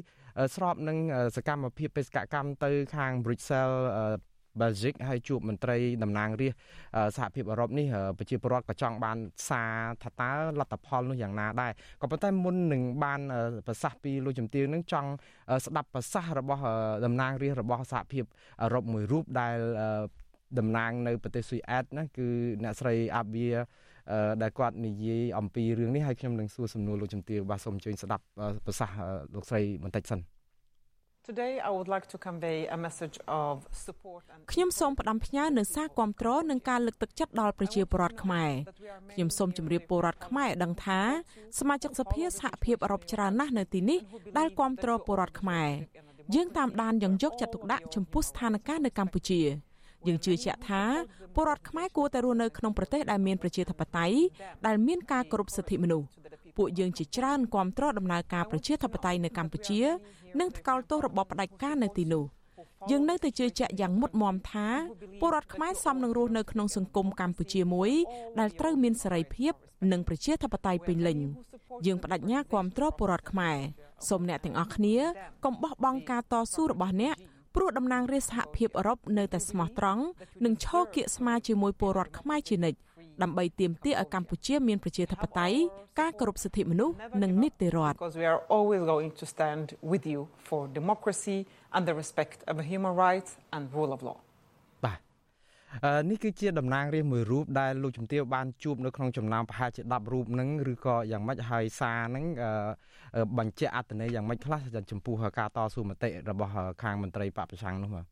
[0.56, 0.98] ស្របនឹង
[1.36, 3.80] សកម្មភាពបេសកកម្មទៅខាង Brussels
[4.62, 7.88] Belgium ហើយជួបមន្ត្រីតំណាងរាស្ត្រសហភាពអឺរ៉ុបនេះ
[8.18, 9.18] ប្រជាពលរដ្ឋក៏ចង់បាន
[9.50, 13.22] សារថាតើលទ្ធផលនោះយ៉ាងណាដែរក៏ប៉ុន្តែមុននឹងបាន
[13.68, 15.10] ប្រសាសន៍ពីលោកជំទាវនឹងចង់
[15.66, 16.64] ស្ដាប់ប្រសាសន៍របស់
[17.06, 18.24] តំណាងរាស្ត្ររបស់សហភាព
[18.62, 19.58] អឺរ៉ុបមួយរូបដែល
[20.60, 22.28] តំណាងនៅប្រទេសស៊ុយអែតណាគឺ
[22.64, 23.48] អ្នកស្រីអាបៀ
[24.42, 28.24] ដែលគាត់និយាយអំពីរឿងនេះហើយខ្ញុំនឹងសួរសំណួរលោកជំទាវបាទសូមអញ្ជើញស្ដាប់
[28.66, 28.98] ប្រសាសន៍
[29.36, 30.35] លោកស្រីបន្តិចសិន
[31.30, 33.56] Today I would like to convey a message of
[33.86, 38.52] support and ខ្ញុំសូមផ្ដាំផ្ញើនូវសារគាំទ្រនិងការលើកទឹកចិត្តដល់ប្រជាពលរដ្ឋខ្មែរ
[39.14, 41.02] ខ្ញុំសូមជម្រាបពលរដ្ឋខ្មែរឲ្យដឹងថា
[41.60, 44.00] សមាជិកសភាសហភាពអឺរ៉ុបច្រើនណាស់នៅទីនេះ
[44.38, 45.70] ដែលគាំទ្រពលរដ្ឋខ្មែរ
[46.36, 49.42] យើងតាមដានយ៉ាងយកចិត្តទុកដាក់ចំពោះស្ថានភាពនៅកម្ពុជា
[50.08, 50.84] យើងជឿជាក់ថា
[51.36, 54.18] ពលរដ្ឋខ្មែរគួរតែរស់នៅក្នុងប្រទេសដែលមានប្រជាធិបតេយ្យ
[54.68, 56.08] ដែលមានការគោរពសិទ្ធិមនុស្ស
[56.58, 59.82] ពួកយើងជាច្រើនគាំទ្រដំណើរការប្រជាធិបតេយ្យនៅកម្ពុជា
[60.40, 62.26] និងថ្កោលទោសរបបផ្ដាច់ការនៅទីនោះ
[62.92, 64.68] យើងនៅតែជឿជាក់យ៉ាងមុតមមថា
[65.20, 67.92] ពលរដ្ឋខ្មែរសមនឹងរស់នៅក្នុងសង្គមកម្ពុជាមួយ
[68.40, 69.54] ដែលត្រូវមានសេរីភាព
[69.92, 71.20] និងប្រជាធិបតេយ្យពេញលេញ
[71.86, 73.58] យើងបដិញ្ញាគ្រប់គ្រងពលរដ្ឋខ្មែរ
[74.10, 74.96] សូមអ្នកទាំងអស់គ្នា
[75.44, 77.16] កុំបោះបង់ការតស៊ូរបស់អ្នក
[77.56, 80.04] ព្រោះតំណាងរាស្ត្រសហភាពអឺរ៉ុបនៅតែស្មោះត្រង់
[80.46, 82.78] និងឈរគៀកស្មាជាមួយពលរដ្ឋខ្មែរជានិច្ច
[83.24, 85.58] ដើម្បីទាមទារឲ្យកម្ពុជាមានប្រជាធិបតេយ្យ
[86.00, 86.94] ការគោរពសិទ្ធិមនុស្ស
[87.24, 91.40] និងនីតិរដ្ឋ Because we are always going to stand with you for democracy
[91.76, 94.18] and the respect of human rights and rule of law.
[94.86, 95.00] បាទ
[96.10, 102.26] នេះគឺជាតំណាងរាស្ត្រមួយរូបដែលលោកជំទាវបានជួបនៅក្នុងចំណោមប្រហែលជា10រូបហ្នឹងឬក៏យ៉ាងម៉េចហើយសារហ្នឹង
[103.38, 104.60] បញ្ជាក់អត្ថន័យយ៉ាងម៉េចខ្លះ
[104.92, 106.52] ចំពោះការតស៊ូមតិរបស់
[106.84, 108.06] ខាងមន្ត្រីបពប្រឆាំងនោះបាទ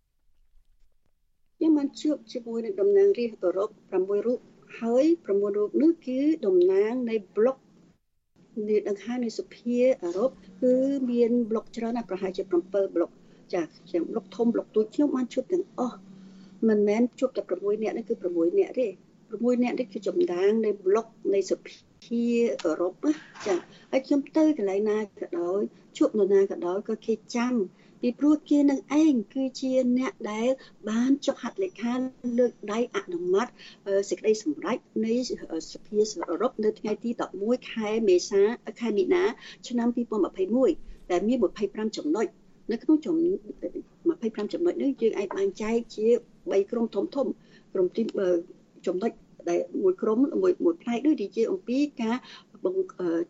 [1.58, 4.39] ខ្ញុំបានជួបជាមួយនឹងតំណាងរាស្ត្រអឺរ៉ុប6រូប
[4.80, 7.57] ហើយ9រូបនោះគឺតំណាងនៃប្លុក
[8.69, 10.74] នៃដង្ហើនៃសភាអឺរ៉ុបគឺ
[11.11, 13.09] មានប្លុកច្រើនណាស់ប្រហែលជា7ប្លុក
[13.53, 15.97] ចាជាប្លុកធំប្លុកទូចខ្ញុំបានជួបទាំងអស់
[16.67, 18.88] មិនមែនជួបតែ6នាក់នេះគឺ6នាក់ទេ
[19.24, 21.53] 6នាក់នេះគឺចំដាងនៃប្លុកនៃស
[22.03, 22.24] ភា
[22.63, 22.93] អឺរ៉ុប
[23.45, 23.55] ចា
[23.91, 25.61] ហើយខ្ញុំទៅកន្លែងណាក៏ដោយ
[25.97, 27.53] ជួបនរណាក៏ដោយក៏គេចាំ
[28.06, 30.47] ពីព្រោះគេនឹងឯងគឺជាអ្នកដែល
[30.89, 31.93] បានចុះហត្ថលេខា
[32.38, 33.47] លើកដៃអនុម័ត
[34.10, 35.14] សេចក្តីសម្រេចនៃ
[35.74, 35.99] សភា
[36.30, 37.10] អឺរ៉ុបនៅថ្ងៃទី
[37.41, 38.41] 11ខែមេសា
[38.80, 39.24] ខែមីនា
[39.68, 39.88] ឆ្នាំ
[40.49, 41.38] 2021ដែលមាន
[41.68, 42.26] 25ចំណុច
[42.72, 43.06] នៅក្នុង25
[44.54, 46.06] ចំណុចនេះយើងអាចបែងចែកជា
[46.49, 47.28] 3ក្រុមធំធំ
[47.74, 48.01] ក្រុមទី
[48.88, 49.12] ចំណុច
[49.50, 52.16] ដែលមួយក្រុមមួយមួយផ្នែកដូចនិយាយអំពីការ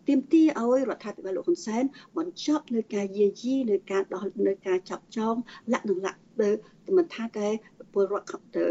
[0.07, 1.84] ទៀមទាឲ្យរដ្ឋាភិបាលលោកហ៊ុនសែន
[2.18, 5.36] បញ្ចប់នៅការយាយីនៅការដោះនៅការចាប់ចង
[5.74, 6.49] លក្ខណៈទៅ
[6.97, 7.47] មិនថាតែ
[7.93, 8.66] ពលរដ្ឋទៅ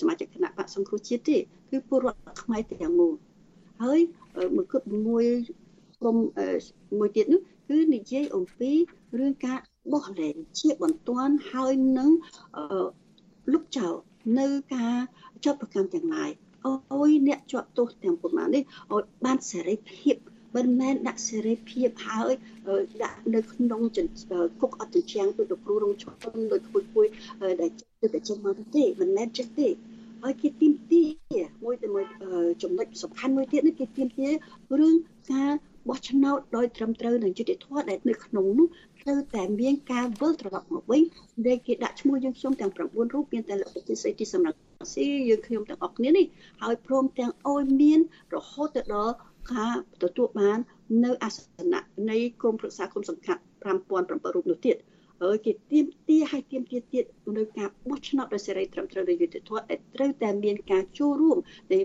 [0.00, 1.38] សមាជិកគណៈបកសង្គ្រោះជាតិទេ
[1.70, 3.14] គឺពលរដ្ឋខ្មែរទាំងមូល
[3.82, 4.00] ហើយ
[4.56, 5.24] មួយគត់មួយ
[6.00, 6.16] ក្រុម
[6.98, 8.70] មួយទៀតនោះគឺនិយាយអំពី
[9.18, 9.58] រឿងការ
[9.92, 12.10] បោះលែងជាបន្ទាន់ហើយនឹង
[13.52, 13.94] លុបចោល
[14.38, 14.96] នៅការ
[15.44, 16.30] ចាប់ប្រកាន់ទាំងឡាយ
[16.66, 18.62] អោយអ្នកជាប់ទោសទាំងប៉ុន្មាននេះ
[18.92, 20.16] ឲ្យបានសេរីភាព
[20.56, 22.32] មិនមែនដាក់សេរីភាពហើយ
[23.02, 23.82] ដាក់នៅក្នុង
[24.60, 27.06] គុកអត់ជាងដូចលោកគ្រូរងឈុនដូចគួយគួយ
[27.60, 29.68] ដែលចិត្តតែចេញមកទេមិនមែនចិត្តទេ
[30.22, 31.02] ហើយគេទីមទី
[31.64, 32.04] មួយទៅមួយ
[32.62, 34.28] ចំណុចសំខាន់មួយទៀតនេះគេទីមទី
[34.78, 34.94] រឿង
[35.32, 35.50] ការ
[35.88, 38.66] បោះឆ្នោតដោយត្រឹមត្រូវនិងយុត្តិធម៌ដែលនៅក្នុងនោះ
[39.02, 41.02] ត្រូវតែមានការវិលត្រឡប់មកវិញ
[41.46, 42.78] ដែលគេដាក់ឈ្មោះយើងខ្ញុំទាំង9
[43.14, 44.58] រូបមានតែលោកប្រតិសេទីសម្រាប់
[44.92, 46.26] ស៊ីយើងខ្ញុំទាំងអស់គ្នានេះ
[46.62, 48.00] ហើយព្រមទាំងអោយមាន
[48.34, 49.14] រហូតទៅដល់
[49.52, 50.58] ការទទួលបាន
[51.04, 51.36] នៅអាស
[51.72, 51.80] នៈ
[52.10, 54.76] នៃក្រមប្រឹក្សាគុំសង្កាត់5007រូបនោះទៀត
[55.22, 57.04] ហើយគេទៀមទាឲ្យទៀមទាទៀត
[57.36, 61.38] នៅការបោះឆ្នោតដោយសេរីត្រឹមត្រូវដោយយុត្តិធម៌ដែលត្រូវតែមានការចូលរួម
[61.72, 61.78] នៃ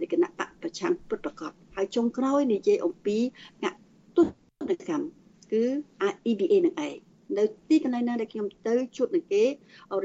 [0.00, 3.18] នៃគណៈបកប្រឆាំងពិតប្រាកដហើយចុងក្រោយនិយាយអំពី
[3.62, 3.74] ការ
[4.16, 4.32] ទស្ស
[4.70, 5.06] នកម្ម
[5.52, 5.64] គឺ
[6.30, 6.96] EBA នឹងឯង
[7.38, 9.44] នៅទីកន្លែងណាដែលខ្ញុំទៅជួបនឹងគេ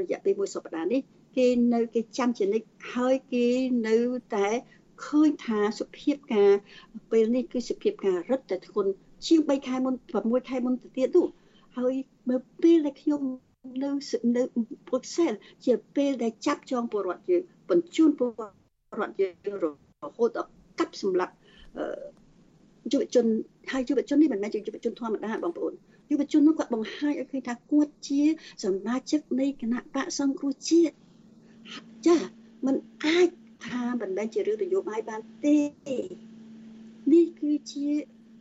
[0.00, 1.00] រយៈពេលមួយសប្តាហ៍នេះ
[1.36, 3.46] គេនៅគេចាំជានិច្ចហើយគេ
[3.88, 3.96] នៅ
[4.34, 4.48] តែ
[5.04, 6.50] ឃើញថាសុភាពការ
[7.10, 8.90] ពេលនេះគឺសុភាពការរឹតតែធ្ងន់
[9.26, 11.26] ជាង3ខែមុន6ខែមុនទៅទៀតនោះ
[11.76, 11.94] ហើយ
[12.28, 13.20] មើលពេលដែលខ្ញុំ
[13.82, 13.90] នៅ
[14.36, 14.42] នៅ
[14.88, 15.32] ពុកសែល
[15.64, 18.61] ជាពេលដែលចាប់ចងពលរដ្ឋយើងបញ្ជូនពលរដ្ឋ
[19.20, 19.66] យើងរ
[20.16, 21.34] ហូតដល់កាប់សម្លាប់
[22.92, 23.26] យុវជន
[23.72, 25.72] ហើយយុវជននេះមិនមែនជាយុវជនធម្មតាបងប្អូន
[26.10, 28.22] យុវជននោះគាត់បង្ហាញឲ្យឃើញថាគាត់ជា
[28.64, 30.94] សមាជិកនៃគណៈបកសង្គ្រោះជាតិ
[32.06, 32.16] ចា
[32.66, 33.28] มันអាច
[33.66, 35.56] ថាមិនមែនជារឿងនយោបាយបានទេ
[37.12, 37.86] នេះគឺជា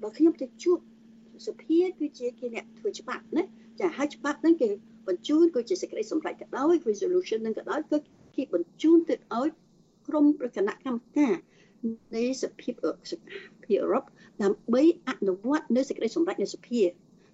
[0.01, 0.77] បើខ្ញុំទៅជួប
[1.47, 3.43] សភាគឺជាគេអ្នកធ្វើច្បាប់ណា
[3.79, 4.69] ចាហើយច្បាប់ហ្នឹងគេ
[5.07, 7.97] បញ្ជូនគឺជាសេចក្តីសម្រេចក៏ដោយ resolution ហ្នឹងក៏ដោយគឺ
[8.35, 9.49] គេបញ្ជូនទៅឲ្យ
[10.07, 11.35] ក្រុមប្រគណៈកម្មការ
[12.15, 12.71] នៃសភា
[13.11, 13.13] ស
[13.63, 14.03] ភាអឺរ៉ុប
[14.43, 16.81] ដើម្បីអនុវត្តនៅសេចក្តីសម្រេចនៃសភា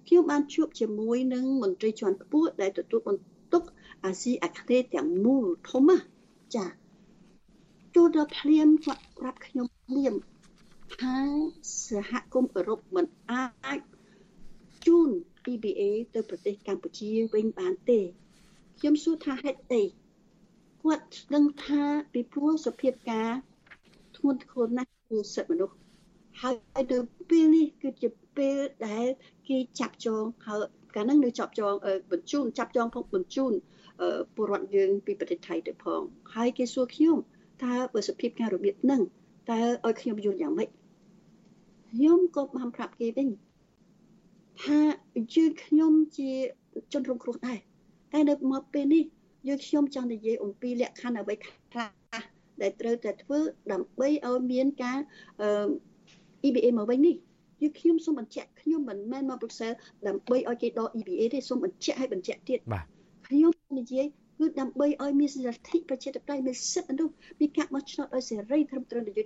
[0.08, 3.64] ខ្ញុំបានជួបជាមួយនឹងមន្ត្រីជាន់ខ្ពស់ដែលទទួលបន្ទុក
[4.06, 5.90] អាស៊ីអាគ្នេយ៍ទាំងមូលធំ
[6.56, 6.66] ចា
[7.96, 10.14] ចូលដល់ភ្លាមគាត់ប្រាប់ខ្ញុំភ្លាម
[11.00, 11.18] ថា
[11.88, 13.80] សហគមន៍អឺរ៉ុបមិនអាច
[14.86, 15.10] ជូន
[15.52, 15.82] EBA
[16.14, 18.00] ទៅប្រទេសកម្ពុជាវិញបានទេ
[18.80, 19.84] ខ្ញុំសួរថាហេតុអី
[20.88, 21.82] គាត់ដឹងថា
[22.14, 23.30] ពីព្រោះសភាពការ
[24.18, 25.76] ធ្ងន់ធ្ងរណាស់គឺសិទ្ធិមនុស្ស
[26.42, 26.56] ហើយ
[26.92, 26.98] នៅ
[27.30, 28.56] ពេលនេះគឺជាពេល
[28.88, 29.06] ដែល
[29.48, 30.62] គេចាប់ចងហើយ
[30.96, 31.74] កាលហ្នឹងនៅចាប់ចង
[32.12, 33.54] បញ្ជូនចាប់ចងផងបញ្ជូន
[34.36, 36.02] ពលរដ្ឋយើងពីប្រទេសថៃទៅផង
[36.36, 37.18] ហើយគេសួរខ្ញុំ
[37.64, 39.02] តើបើសភាពការរបៀបហ្នឹង
[39.52, 40.70] តើឲ្យខ្ញុំយល់យ៉ាងម៉េច
[41.92, 43.28] ខ្ញុំក៏បានប្រាប់គេវិញ
[44.64, 44.80] ថា
[45.36, 46.32] យើងខ្ញុំជា
[46.94, 47.60] ជនរងគ្រោះដែរ
[48.14, 49.04] តែនៅមកពេលនេះ
[49.48, 51.92] យើងខ្ញុំចង់និយាយអំពីលក្ខខណ្ឌអ្វីខ្លះ
[52.62, 53.40] ដែលត្រូវតែធ្វើ
[53.72, 54.98] ដើម្បីឲ្យមានការ
[56.48, 57.16] EBA មកវិញនេះ
[57.62, 59.68] យើងខ្ញុំសូមបញ្ជាក់ខ្ញុំមិនមែនមកប្រឹក្សា
[60.08, 62.60] ដើម្បីឲ្យគេដក EBA ទេសូមបញ្ជាក់ឲ្យបញ្ជាក់ទៀត
[63.28, 64.06] ខ្ញុំនិយាយ
[64.40, 69.26] គឺដើម្បីឲ្យមានសិទ្ធិប្រជាធិបតេយ្យមានសិទ្ធិមនុស្សមានការបោះឆ្នោតឲ្យសេរីត្រឹមត្រូវនយោបា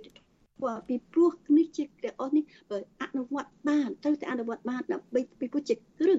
[0.58, 6.18] ព្រោះពីព្រោះនេះជាទាំងអស់នេះបើអនុវត្តបានត្រូវតែអនុវត្តបានដើម្បីពីព្រោះជាគ្រឹះ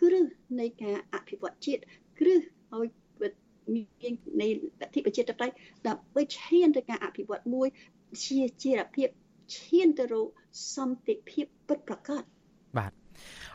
[0.00, 0.24] គ្រឹះ
[0.60, 1.82] នៃការអភិវឌ្ឍជាតិ
[2.18, 2.40] គ្រឹះ
[2.76, 2.88] ឲ្យ
[3.74, 4.54] មាននៃល
[4.88, 5.54] ទ្ធិប្រជាធិបតេយ្យ
[5.86, 7.68] ដើម្បីឈានទៅការអភិវឌ្ឍមួយ
[8.24, 9.08] ជាជាភាព
[9.56, 10.28] ឈានទៅរក
[10.74, 12.22] សន្តិភាពពិតប្រាកដ
[12.78, 12.92] បាទ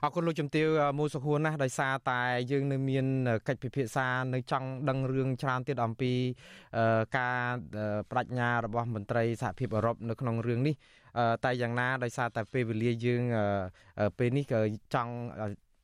[0.04, 0.68] អរគុណលោកជំទាវ
[1.00, 3.06] មូសុខួនណាស់ដោយសារតែយើងនៅមាន
[3.48, 6.14] កិច្ចពិភាក្សានៅចង់ដឹងរឿងច្រើនទៀតអំពី
[7.18, 7.40] ការ
[8.12, 10.76] បដិញ្ញារបស់មន្ត្រីសហភាពអឺរ៉ុបនៅក្នុងរឿងនេះ
[11.46, 13.22] តែយ៉ាងណាដោយសារតែពេលវេលាយើង
[14.18, 14.60] ពេលនេះក៏
[14.94, 15.14] ចង់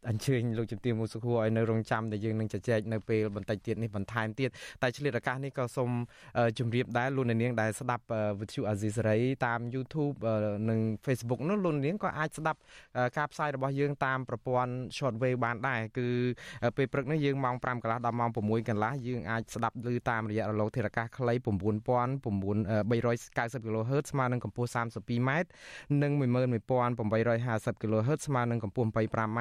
[0.08, 4.50] អញ្ជើញលោកជំទាវមូសុខួរឲ្យនៅរងចាំដែលយើងនឹងជជែកនៅពេលបន្តិចទៀតនេះបន្ថែមទៀត
[4.82, 5.92] តែឆ្លៀតឱកាសនេះក៏សូម
[6.60, 8.04] ជម្រាបដែរលោកនាងដែលស្ដាប់
[8.40, 10.16] វិទ្យុអាស៊ីសេរីតាម YouTube
[10.70, 12.60] និង Facebook នោះលោកនាងក៏អាចស្ដាប់
[13.18, 16.08] ការផ្សាយរបស់យើងតាមប្រព័ន្ធ Shortwave បានដែរគឺ
[16.78, 21.50] ពេលព្រឹកនេះយើងម៉ោង5កន្លះដល់ម៉ោង6កន្លះយើងអាចស្ដាប់ឮតាមរយៈរលកធារកាសខ្លី9390
[23.66, 25.30] kHz ស្មើនឹងកម្ពស់ 32m
[26.04, 29.40] និង11850 kHz ស្មើនឹងកម្ពស់ 25m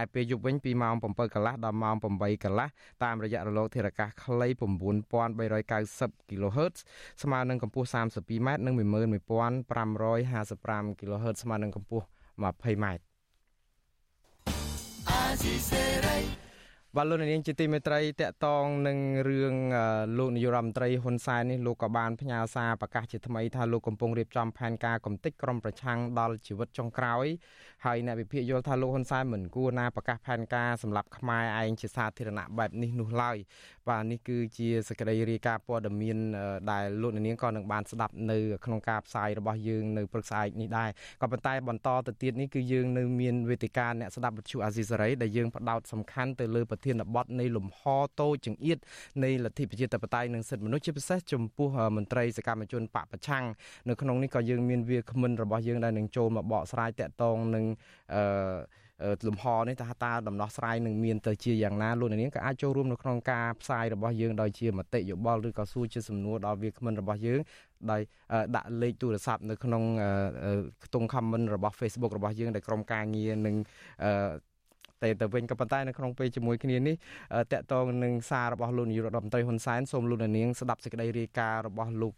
[0.00, 2.68] ឯពេលយប់វិញពីម៉ោង7កន្លះដល់ម៉ោង8កន្លះ
[3.04, 4.62] តាមរយៈរលកធារកាសខ្លី9390
[6.28, 6.76] kHz
[7.22, 12.06] ស្មើនឹងកម្ពស់ 32m និង11555 kHz ស្មើនឹងកម្ពស់
[12.42, 12.86] 20m
[15.08, 16.18] អាស៊ីសេរី
[16.96, 19.54] បាទលោកនាងជាទីមេត្រីតកតងនឹងរឿង
[20.18, 27.26] លោកនាយរដ្ឋមន្ត្រីហ៊ុនសែននេះលោកក៏បានផ្ញើសារប្រកាសជាថ្មីថាលោកកំពុងរៀបចំផែនការកំទេចក្រុមប្រឆាំងដល់ជីវិតចុងក្រោយ
[27.86, 33.36] ហើយអ្នកវិភាគយល់ថាលោកហ៊ុនសែនមិនគួរណាប្រកាសផែនការសម្រាប់ខ្មែរឯងជាសាធារណៈបែបនេះនោះឡើយ
[33.88, 36.18] បាទនេះគឺជាសេចក្តីរាយការណ៍ព័ត៌មាន
[36.70, 40.90] ដែលលោកនាងក៏នឹងបានស្ដាប់នៅក្នុងការផ្សាយរបស់យើងនៅព្រឹកស្អែកនេះដែរ
[41.22, 47.80] ក៏ប៉ុន្តែបន្តទៅទៀតនេះគឺយើងនៅមានវេទិកាអ្នកស្ដាប់វិទ្យុអាស៊ីសេរីដែលយើងផ្ដោតសំខាន់ទៅលើប្រធានបទនៃលំហ
[48.20, 48.78] តូចចង្អៀត
[49.24, 53.44] នៃលទ្ធិប្រជាធិបតេយ្យនិងសិទ្ធិមនុស្សជាពិសេសចំពោះមន្ត្រីសកម្មជនបកប្រឆាំង
[53.88, 57.64] នៅក្នុងនេះក៏យើងមានវាគ្មិនរបស់យើងដែលនឹងចូលមកបកស្រាយតាក់ទងនឹង
[58.14, 58.22] អឺ
[59.28, 67.40] លំហនេះថាតើដំណោះស្រាយនឹងមានទៅជាយ៉ាងណាលោកនាងក៏អាចចូលរួមនៅក្នុងការផ្សាយរបស់យើងដោយជាមតិយោបល់ឬក៏សួរជាសំណួរដល់វាគ្មិនរបស់យើង
[67.90, 68.00] ដោយ
[68.56, 69.82] ដាក់លេខទូរស័ព្ទនៅក្នុង
[70.84, 73.54] ខ្ទង់ comment របស់ Facebook របស់យើងដែលក្រុមការងារនឹង
[75.02, 76.96] តែទៅវិញក៏ប៉ុន្តែនៅក្នុងពេលជាមួយគ្នានេះ
[77.52, 82.14] តកតងនឹងសាររបស់លោកនាយករដ្ឋមន្ត្រីហ៊ុនសែនសូមលោកនាងស្ដាប់សេចក្តីរាយការណ៍របស់លោក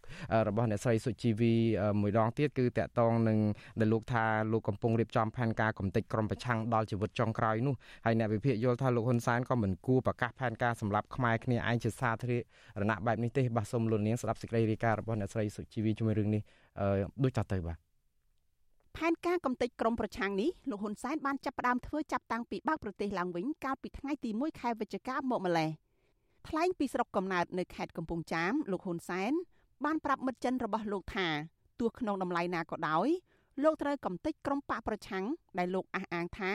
[0.47, 1.53] របស់អ្នកស្រីសុជីវី
[2.01, 3.37] មួយដងទៀតគឺតកតងនឹង
[3.79, 7.75] ដែលលោកថាលោកកំពុងរៀបចំផែនការកំទេចក្រុមប្រឆាំងដល់ជីវិតចុងក្រោយនោះ
[8.05, 12.37] ហើយអ្នកវិភាគយល់ថាលោកហ៊ុនសែនក៏មិនគួរប្រកាសផែនការសម្រាប់ខ្មែរគ្នាឯងជាសាធា
[12.81, 16.41] រណៈបែបនេះទេបាទសូមលោកនាងស្ដាប់សេចក្តីរាយការណ៍របស់អ្នកស្រីសុជីវីជាមួយរឿងនេះ
[17.23, 17.84] ដូចតទៅបាទ
[18.97, 25.69] ផែនការកំទេចក្រមប្រឆាំងនេះលោកហ៊ុនសែនបានចាប់ផ្ដើមធ្វើចាប់តាំងពីបើកប្រទេសឡើងវិញកាលពីថ្ងៃទី1ខែវិច្ឆិកាមកម្លេះ
[26.47, 29.31] ថ្លែងពីស្រុកកំណើតនៅខេត្តកំពង់ចាមលោកហ៊ុនសែន
[29.85, 31.27] បានប្រាប់មិត្តចិនរបស់លោកថា
[31.79, 33.07] ទោះក្នុងតម្លៃណាក៏ដោយ
[33.63, 35.25] លោកត្រូវកំទេចក្រមបកប្រឆាំង
[35.57, 36.51] ដែលលោកអះអាងថា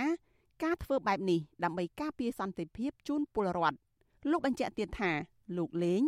[0.65, 3.79] ការធ្វើបែបនេះដើម្បីការពារសន្តិភាពជូនពលរដ្ឋ
[4.31, 5.11] លោកបញ្ជាក់ទៀតថា
[5.57, 6.03] លោកលេង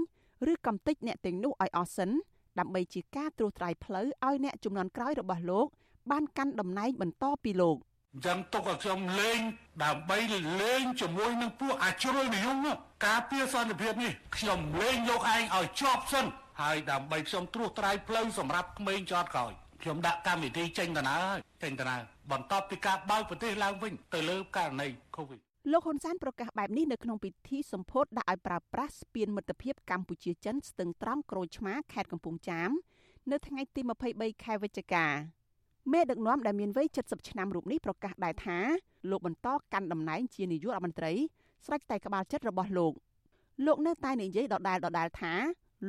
[0.53, 2.11] ឬកំទេចអ្នកទាំងនោះឲ្យអស់សិន
[2.59, 5.67] ដើម្បីជាការត្រួសត្រាយផ្លូវឲ្យអ្នកចំនួនក្រោយរបស់លោក
[6.11, 7.77] បានកាន់តំណែងបន្តពីលោក
[8.15, 9.41] អញ្ចឹងទុកឲ្យខ្ញុំលេង
[9.85, 10.19] ដើម្បី
[10.63, 12.67] លេងជាមួយនឹងពួកអាជ្រុលនិយម
[13.07, 16.27] ការពារសន្តិភាពនេះខ្ញុំលេងលោកឯងឲ្យជាប់សិន
[16.61, 25.41] ហើយដើម្បីខ្ញុំត្រួសត្រាយផ្លូវសម្រាប់ក្មេងចតក្រោយខ្ញុំដាក់កម្មវិធីចេញដំណើរហើយចេញដំណើរបន្ទាប់ពីការបើកប្រទេសឡើងវិញទៅលើករណី COVID
[25.73, 32.71] លោកហ៊ុនសែនប្រកាសបែបនេះនៅក្នុងពិធីសម្ពោធដាក់ឲ្យប្រើប្រាស់ស្ពានមិត្តភាពកម្ពុជាចិនស្ទឹងត្រង់ក្រូចឆ្មាខេត្តកំពង់ចាម
[33.31, 33.81] នៅថ្ងៃទី
[34.13, 35.07] 23ខែវិច្ឆិកា
[35.91, 38.59] មេដឹកនាំដែលមានវ័យ70ឆ្នាំរូបនេះប្រកាសដែរថា
[39.11, 41.13] លោកបន្តកាន់តំណែងជានាយករដ្ឋមន្ត្រី
[41.67, 42.93] ស្រេចតែក្បាលចិត្តរបស់លោក
[43.67, 45.35] លោកនៅតែនិយាយដដែលដដែលថា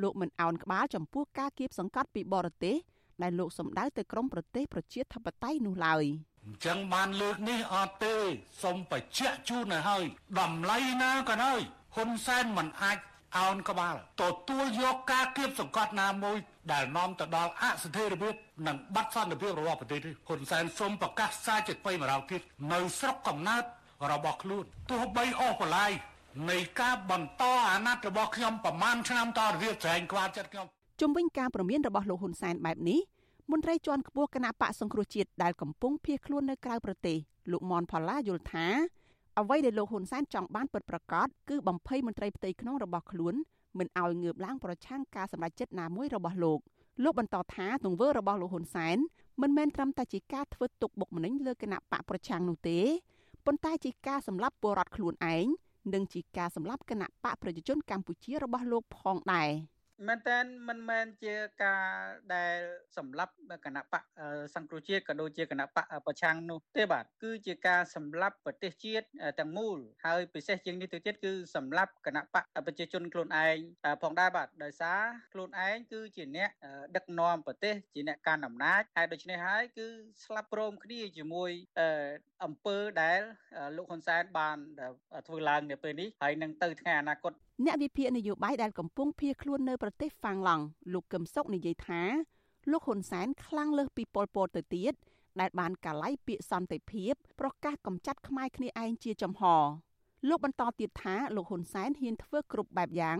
[0.02, 2.76] លោកមិនអោនក្បាលចំពោះការគៀបសង្កត់ពីបរទេស
[3.22, 6.04] ដែលលោកសម្ដៅទៅក្រមប្រទេសប្រជាធិបតេយ្យនោះឡើយ
[6.46, 8.16] អញ្ចឹងបានលើកនេះអត់ទេ
[8.64, 10.04] សូមបញ្ជាក់ជូនឲ្យហើយ
[10.39, 11.60] តម្លៃណាក៏ដោយ
[11.96, 12.98] ហ៊ុនសែនមិនអាច
[13.38, 16.38] អោនក្បាលទទួលយកការគៀបសង្កត់ណាមួយ
[16.72, 18.34] ដែលនាំទៅដល់អស្ថិរភាព
[18.68, 22.42] និងបាត់សន្តិភាពរបស់ប្រទេសនេះហ៊ុនសែនសូមប្រកាសសារជាថ្មីម្ដងទៀត
[22.74, 23.64] នៅស្រុកកំណើត
[24.12, 25.92] របស់ខ្លួនទោះបីអស់បន្លាយ
[26.50, 30.68] នៃការបន្តអាណត្តិរបស់ខ្ញុំប្រមាណឆ្នាំតរវាស្រែងខ្វល់ចិត្តខ្ញុំ
[31.02, 33.00] ជំវិញការប្រមានរបស់លោកហ៊ុនសែនបែបនេះ
[33.52, 37.18] មន្ត្រីជាន់ខ្ពស់គណៈបកសង្គ្រោះជាតិដែលកំពុងភៀសខ្លួននៅក្រៅប្រទេស
[37.52, 38.68] លោកមនផល្លាយល់ថា
[39.40, 43.36] អ្វីដែលលោកហ៊ុនសែនចង់បានពិតប្រាកដគឺបំភ័យមន្ត្រីផ្ទៃក្នុងរបស់ខ្លួន
[43.78, 46.60] មិនឲ្យងើបឡើងប្រឆាំងការសម្រេចចិត្តណាមួយរបស់លោក
[47.04, 48.98] លោកបន្តថាទង្វើរបស់លោកហ៊ុនសែន
[49.42, 52.80] មិនមែនត្រឹមតែជាការធ្វើទុកបុកម្នេញលើគណៈបកប្រឆាំងនោះទេ
[53.46, 55.46] ប៉ុន្តែជាការសម្លាប់ពលរដ្ឋខ្លួនឯង
[55.94, 59.50] និងជាការសម្លាប់គណៈបកប្រជាជនកម្ពុជារបស់លោកផងដែរ។
[60.08, 60.39] មែនតើ
[60.70, 61.84] មិនមែនជាការ
[62.36, 62.58] ដែល
[62.97, 63.34] សម្លាប់
[63.66, 64.04] គណៈបក
[64.56, 69.06] សង្គ្រោះជាតិក៏ដូចជាគណៈបកប្រឆាំងនោះទេបាទគឺជាការសម្លាប់ប្រទេសជាតិ
[69.39, 73.58] ទាំងមូលហើយពិសេសជាងនេះទៅទៀតគឺសម្លាប់គណៈបកប្រជាជនខ្លួនឯង
[74.04, 75.01] ផងដែរបាទដោយសារ
[75.34, 76.49] ខ្លួនឯងគឺជាអ្នក
[76.95, 79.88] ដឹកនាំប្រទេសជាអ្នកកាន់អំណាចហើយដូច្នេះហើយគឺ
[80.26, 81.51] ស្លាប់ព្រមគ្នាជាមួយ
[82.45, 83.20] អំពើដែល
[83.76, 84.58] លោកហ៊ុនសែនបាន
[85.28, 92.01] ធ្វើឡើងនៅពេលនេះហើយនឹងទៅថ្ងៃអនាគតអ្នកវិភាគនយោបាយដែលកំពុងភៀសខ្លួននៅប្រទេសហ្វាំងឡង់លោកកឹមសុខនិយាយថា
[92.72, 94.93] លោកហ៊ុនសែនខ្លាំងលើសពីប៉ុលពតទៅទៀត
[95.39, 99.43] ដែលបានកាឡៃពាក្យសន្តិភាពប្រកាសកំចាត់ខ្មែរគ្នាឯងជាចំហ
[100.30, 103.20] លោកបន្តទៀតថាលោកហ៊ុនសែនហ៊ានធ្វើគ្រប់បែបយ៉ាង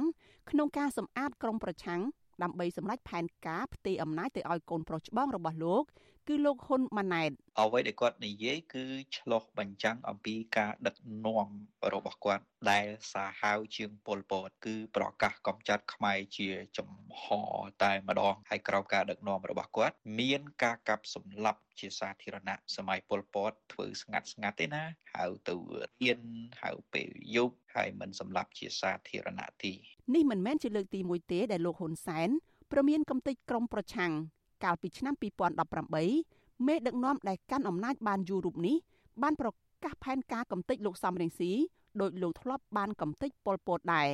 [0.50, 2.02] ក្នុងការសម្អាតក្រុមប្រឆាំង
[2.44, 5.84] ដើម្បីសម្រេចផែនការផ្ទេរអំណាចទៅឲ្យកូនប្រុសច្បងរបស់លោក
[6.28, 8.86] គឺលោកហ៊ុនម៉ាណែតអ្វីដែលគាត់និយាយគឺ
[9.18, 10.96] ឆ្លោះបញ្ចាំងអំពីការដឹក
[11.26, 11.48] នាំ
[11.94, 16.90] របស់គាត់ដែលសាហាវជាងពលពតគឺប្រកាសកំចាត់ខ្មែរជាចំ
[17.24, 17.26] ហ
[17.84, 25.56] តែម្ដងហើយក្រោមការដឹកនាំរបស់គាត់មានការកាប់សម្លាប់ជាសាធារណៈសម័យពលពតធ្វើស្ងាត់ស្ងាត់ទេណាហៅទៅ
[26.02, 26.22] រៀន
[26.62, 29.72] ហៅពេលយប់ហើយមិនសម្លាប់ជាសាធារណៈទេ
[30.16, 32.30] នេះមិនមែនជាលើកទី1ទេដែលលោកហ៊ុនសែន
[32.72, 34.14] ប្រមានកំទេចក្រមប្រឆាំង
[34.64, 35.14] កាលពីឆ្នាំ
[35.90, 38.76] 2018មេដឹកនាំដែលកាន់អំណាចបានយូររូបនេះ
[39.22, 39.50] បានប្រ
[39.84, 41.52] កាសផែនការកំទេចលោកសំរងស៊ី
[42.02, 44.10] ដោយលោកធ្លាប់បានកំទេចប៉ុលពតដែរ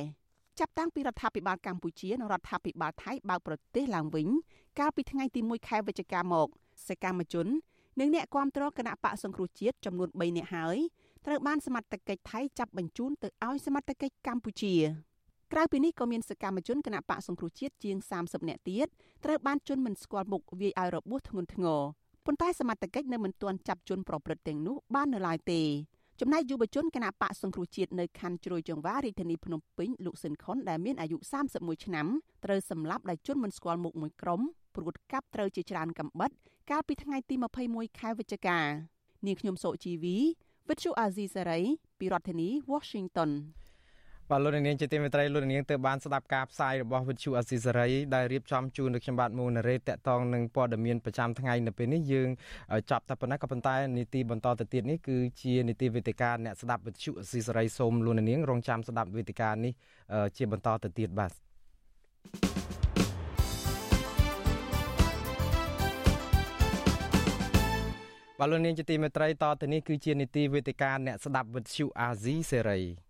[0.58, 4.28] ចាប់តាំងពីរដ្ឋាភិបាលកម្ពុជានិងរដ្ឋាភិបាលថៃបើកប្រទេសឡើងវិញ
[4.78, 6.48] កាលពីថ្ងៃទី1ខែវិច្ឆិកាមក
[6.88, 7.46] សកម្មជន
[8.00, 10.78] និងអ្នកគាំទ្រគណៈបកសង្គ្រោះជាតិចំនួន3នាក់ហើយ
[11.26, 14.74] ត្រូវបានសមត្ថកិច្ចថៃចាប់បញ្ជូនទៅឲ្យសមត្ថកិច្ចកម្ពុជា
[15.52, 18.86] ក្រៅពីនេះក៏មានសកម្មជនគណៈបកសង្គ្រោះជាតិជាង30នាក់ទៀត
[19.24, 21.80] ត្រូវបានជន់មិនស្គាល់មុខវាយឲ្យរបួសធ្ងន់ធ្ងរ
[22.26, 25.60] ប៉ុន្តែសមត្ថកិច្ចនៅមិនទាន់ចាប់ជនប្រព្រឹត្តទាំងនោះបាននៅឡើយទេ
[26.20, 31.16] ចំណែកយុវជនគណៈបកសង្គ្រោះជាតិនៅខណ្ឌជ្រោយចង្វារាជធានីភ្នំពេញលោកស៊ិនខុនដែលមានអាយុ
[31.52, 32.06] 31ឆ្នាំ
[32.44, 34.40] ត្រូវសម្លាប់ដោយជនមិនស្គាល់មុខមួយក្រុម
[34.74, 36.30] ព្រួតកាប់ត្រូវជាច្រើនកំបិត
[36.70, 37.34] កាលពីថ្ងៃទី
[37.66, 38.58] 21ខែវិច្ឆិកា
[39.26, 40.16] នាងខ្ញុំសូជីវី
[40.68, 41.60] វិទ្យុអាស៊ីសេរី
[41.98, 43.30] ពីរដ្ឋធានី Washington
[44.32, 52.28] បាទលោកនាងជាទីមេត្រីលោកនាងទើបបានស្ដាប់ការផ្សាយរបស់វិទ្យុអស៊ីសេរីដែលរៀបចំជូននៅខ្ញុំបាទមូណារ៉េតកតងនឹងព័ត៌មានប្រចាំថ្ងៃនៅពេលនេះយើង
[52.90, 59.72] ចាប់តែប៉ុណ្ណេះក៏ប៉ុន្តែនីតិបន្តទៅទៀតនេះគឺជានីតិវេទិកាអ្នកស្ដាប់វិទ្យុអស៊ីសេរីសូមលោកនាងរងចាំស្ដាប់វេទិកានេះ
[60.36, 61.32] ជាបន្តទៅទៀតបាទ
[68.40, 73.09] បលូននាងជាទីមេត្រីតទៅនេះគឺជានីតិវេទិកាអ្នកស្ដាប់វិទ្យុអាស៊ីសេរី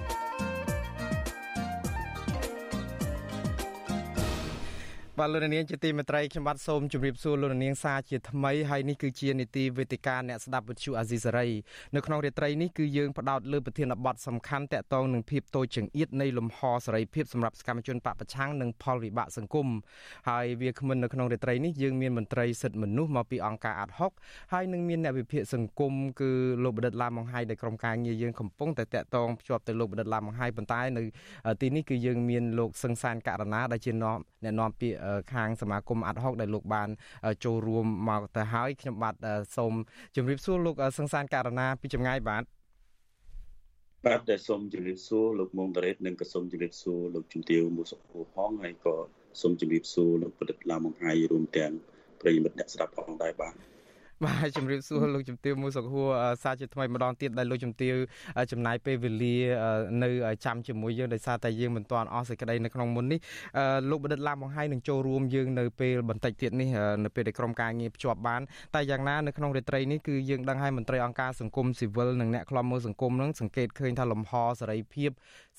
[5.19, 11.47] បាទលោកនាងជាទីមេត្រីខ្ញុំបាទសូមជម្រាបសួរលោកនាងសាជាថ្មីហើយនេះគឺជានីតិវេទិកាអ្នកស្ដាប់វិទ្យុអាស៊ីសេរី
[11.95, 19.67] នៅក្នុងរាត្រីនេះគឺយើងផ្ដោតលើប្រធានបទសំខាន់តកតងនឹងភាពតូចចង្អៀតនៃលំហសេរីភាពសម្រាប់សកម្មជនបពប្រឆាំងនិងផលវិបាកសង្គម
[20.29, 24.11] ហើយវាគ្មិននៅក្នុងរាត្រីនេះយើងមានមន្ត្រីសិទ្ធិមនុស្សមកពីអង្គការអាត់ហុក
[24.53, 26.31] ហើយនឹងមានអ្នកវិភាគសង្គមគឺ
[26.63, 31.03] លោកបណ្ឌិតឡាមបង្ហាយដែលក្រុមការងារយើងកំពុងតែតកតងភ្ជាប់ទៅលោកបណ្ឌិតឡាមបង្ហាយប៉ុន្តែនៅ
[31.61, 35.00] ទីនេះគឺយើងមានលោកសឹងសានករណាដែលជាអ្នកនាំពាក្យ
[35.33, 36.89] ខាងសមាគមអាត់ហុកដែលលោកបាន
[37.45, 39.15] ចូលរួមមកទៅហើយខ្ញុំបាទ
[39.57, 39.73] សូម
[40.15, 42.43] ជម្រាបសួរលោកសង្សានករណាពីចម្ងាយបាទ
[44.05, 48.95] បាទដែលសូមជម្រាបសួរលោកមុងតារ៉េតនិងក៏សូមជម្រាបសួរលោកជំទាវមូសុខូផងហើយក៏
[49.41, 51.71] សូមជម្រាបសួរលោកប្រឌិតឡាមបង្ហាយរួមទាំង
[52.21, 53.53] ប្រិយមិត្តអ្នកស្ដាប់ផងដែរបាទ
[54.25, 56.09] បាទជំរាបសួរលោកជំទាវមួយសុខហួរ
[56.43, 57.95] សារជាថ្មីម្ដងទៀតដែលលោកជំទាវ
[58.51, 59.35] ចំណាយពេលវេលា
[60.03, 60.09] នៅ
[60.45, 63.19] ចាំជាមួយយើងដោយសារតែយើងមិនទាន់អស់សេចក្តីនៅក្នុងមុននេះ
[63.89, 66.69] លោកបណ្ឌិតឡាមបង្ហាញនឹងចូលរួមយើងនៅពេលបន្តិចទៀតនេះ
[67.03, 68.41] នៅពេលដែលក្រុមការងារភ្ជាប់បាន
[68.75, 75.11] តែយ៉ាងណានៅក្នុងរាត្រីនេះគឺយើងដឹងហើយមន្ត្រីអង្គការសង្គមស៊ីវិលនិងអ្នកខ្លំមើលសង្គមនឹងសង្កេតឃើញថាលំហសេរីភាព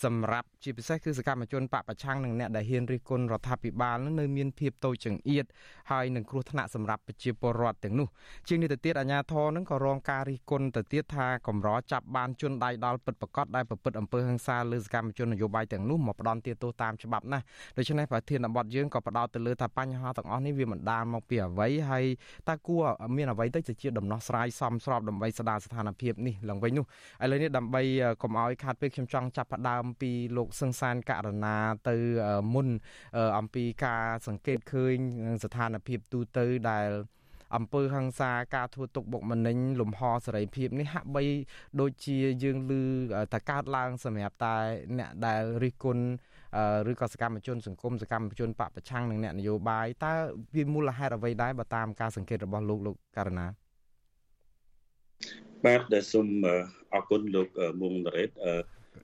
[0.04, 5.44] សម្រាប់ជាពិសេសគឺសកម្មជនបពប្រឆាំងនិងអ្នកដែលហ៊ានរិះគន់រដ្ឋាភិបាលនឹងនៅមានភាពតូចចង្អៀត
[5.90, 8.08] ហើយនឹងគ្រោះថ្នាក់សម្រាប់ប្រជាពលរដ្ឋទាំងនោះ
[8.48, 17.38] ជាងនេះទៅទៀតអាជ្ញាធរនឹងក៏រងការរិះគន់ទៅទៀតថាកម្រចាប់បានជនដៃដល់ពិតប្រកបដែលប្រព្រឹត្តអំពើហិង្សាលើសកម្មជននយោបាយទាំងនោះមកផ្ដន់ទាទោសតាមច្បាប់ណា
[17.76, 22.04] ដូច្នេះប្រធានបទយើងក៏ផ្ដោតទៅលើថាបញ្ហាទាំងអស់នេះវាមិនដាលមកពីអ្វីហើយ
[22.48, 22.84] តើគួរ
[23.16, 26.84] មានអ្វីទៅជាដំណោះស្រាយសមស្របដើម្បីស្ដារស្ថានភាពនេះឡើងវិញនោះ
[27.22, 27.82] ឥឡូវនេះដើម្បី
[28.22, 31.56] កុំឲ្យខាតពេលខ្ញុំចង់ចាប់ផ្ដើមពីលោកសឹងសានករណា
[31.88, 31.96] ទៅ
[32.54, 32.68] មុន
[33.38, 34.96] អំពីការសង្កេតឃើញ
[35.44, 36.88] ស្ថានភាពទូទៅដែល
[37.56, 41.22] អំពើហិង្សាការធ្វើទុកបុកម្នេញលំហសេរីភាពនេះហាក់បី
[41.80, 42.72] ដូចជាយើងឮ
[43.32, 44.56] តែកើតឡើងសម្រាប់តែ
[44.98, 46.04] អ្នកដែលរិះគន់
[46.90, 50.12] ឬក៏សកម្មជនសង្គមសកម្មជនបពប្រឆាំងនឹងអ្នកនយោបាយតើ
[50.56, 53.46] វាមូលហេតុអ្វីដែរបើតាមការសង្កេតរបស់លោកលោកករណា
[55.64, 56.28] បាទដែលសូម
[56.94, 57.48] អរគុណលោក
[57.80, 58.30] មុងរ៉េត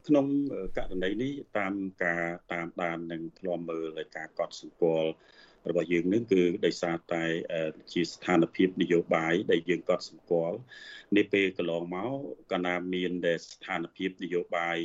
[0.07, 0.27] ក្នុង
[0.77, 1.75] ករណីនេះតាម
[2.05, 5.11] ការតាមដាននិងធ្លាប់មើលការកត់សម្គាល់
[5.69, 7.25] របស់យើងនឹងគឺដោយសារតែ
[7.93, 10.59] ជាស្ថានភាពនយោបាយដែលយើងកត់សម្គាល់
[11.17, 12.13] នេះពេលកន្លងមក
[12.51, 14.77] កាលណាមានដែលស្ថានភាពនយោបាយ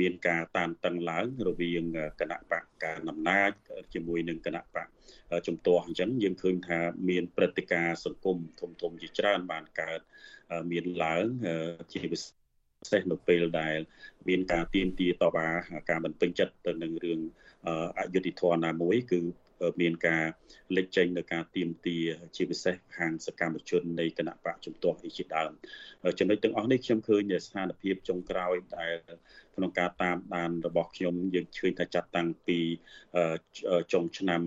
[0.00, 1.84] មានការតានតឹងឡើងរវាង
[2.20, 3.50] គណៈបកការអំណាច
[3.94, 4.88] ជាមួយនឹងគណៈបក
[5.46, 6.78] ជំទាស់អញ្ចឹងយើងឃើញថា
[7.08, 10.00] មានព្រឹត្តិការណ៍សង្គមធំធំជាច្រើនបានកើត
[10.70, 11.24] មានឡើង
[11.92, 12.45] ជាពិសេស
[13.10, 13.78] នៅពេលដែល
[14.28, 15.48] មានការទៀមទាតវ៉ា
[15.90, 17.20] ការមិនពេញចិត្តទៅនឹងរឿង
[17.98, 19.20] អយុធធម៌ណាមួយ គឺ
[19.80, 20.24] មានការ
[20.76, 21.98] លេចចេញនៅការទៀមទា
[22.36, 25.50] ជាពិសេសខាងសកម្មជននៃគណៈបកជំទាស់អីជាដើម
[26.18, 28.94] ចំណុចទាំងអស់នេះខ្ញុំឃើញស្ថានភាពចុងក្រោយដែល
[29.56, 32.58] ក្នុងការតាមដានរបស់ខ្ញុំយើងឃើញថាចាត់តាំងពី
[33.92, 34.40] ចុងឆ្នាំ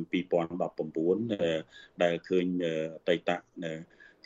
[0.94, 2.46] 2019ដែលឃើញ
[2.96, 3.32] អតីត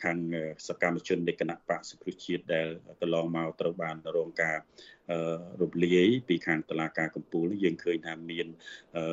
[0.04, 0.18] ខាង
[0.66, 2.66] សកម្មជននៃគណៈបកសង្គ្រោះជាតិដែល
[3.00, 4.56] កន្លងមកត្រូវបានរងការ
[5.62, 8.46] រំលាយពីខាងតុលាការកំពូលយើងឃើញថាមាន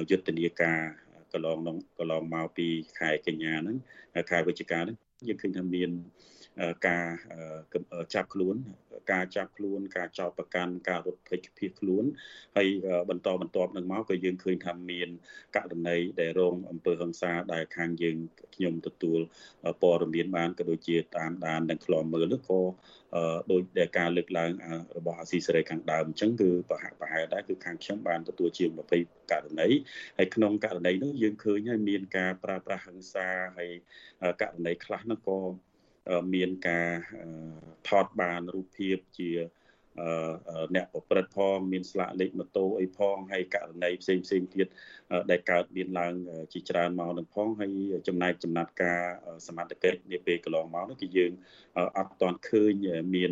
[0.09, 0.79] យុទ្ធនាការ
[1.33, 1.57] កន្លង
[1.99, 2.67] កន្លងមកពី
[2.99, 3.77] ខែកញ្ញាហ្នឹង
[4.29, 5.89] ខែវិច្ឆិកាហ្នឹងយើងឃើញថាមាន
[6.87, 7.07] ការ
[8.13, 8.55] ចាប់ខ្លួន
[9.11, 12.05] ការចាប់ខ្លួន ការចោទប្រកាន់ការរត់ភេទភៀសខ្លួន
[12.57, 12.67] ហើយ
[13.09, 15.09] បន្តបន្ទាប់នឹងមកក៏យើងឃើញថាមាន
[15.55, 18.17] ករណីដែលរងអំពើហិង្សាដែលខាងយើង
[18.55, 19.19] ខ្ញុំទទួល
[19.81, 22.61] ព័ត៌មានបានក៏ដូចជាតាមដាននិងខ្លំមើលនោះក៏
[23.51, 24.51] ដោយដែលការលើកឡើង
[24.97, 28.69] របស់អាស៊ីសេរីខាងដើមអញ្ចឹងគឺប្រហាក់ប្រហែលដែរគឺខាងខ្ញុំបានទទួលជាង
[29.01, 29.69] 20ករណី
[30.17, 33.27] ហើយក្នុងករណីនោះយើងឃើញហើយមានការប្រើប្រាស់ហិង្សា
[33.57, 33.71] ហើយ
[34.41, 35.39] ករណីខ្លះនោះក៏
[36.33, 36.89] មានការ
[37.87, 39.31] ថតបានរូបភាពជា
[40.75, 44.67] អ្នកប្រព្រឹត្តផងមានស្លាកលេខម៉ូតូអីផងហើយករណីផ្សេងផ្សេងទៀត
[45.31, 46.13] ដែលកើតមានឡើង
[46.53, 47.71] ជាច្រើនមកនឹងផងហើយ
[48.07, 49.01] ចំណែកចំណាត់ការ
[49.47, 51.31] សមត្ថកិច្ចនាពេលកន្លងមកនោះគឺយើង
[51.97, 52.73] អត់ទាន់ឃើញ
[53.15, 53.31] មាន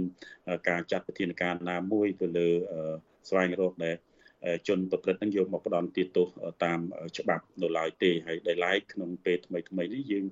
[0.70, 2.50] ការចាត់វិធានការណាមួយទៅលើ
[3.30, 3.96] ស្វែងរកដែល
[4.68, 6.28] ជនប្រព្រឹត្តនឹងយកមកផ្ដន់ទោស
[6.66, 6.80] តាម
[7.18, 10.26] ច្បាប់នៅឡើយទេហើយដែលឡែកក្នុងពេលថ្មីថ្មីនេះយើង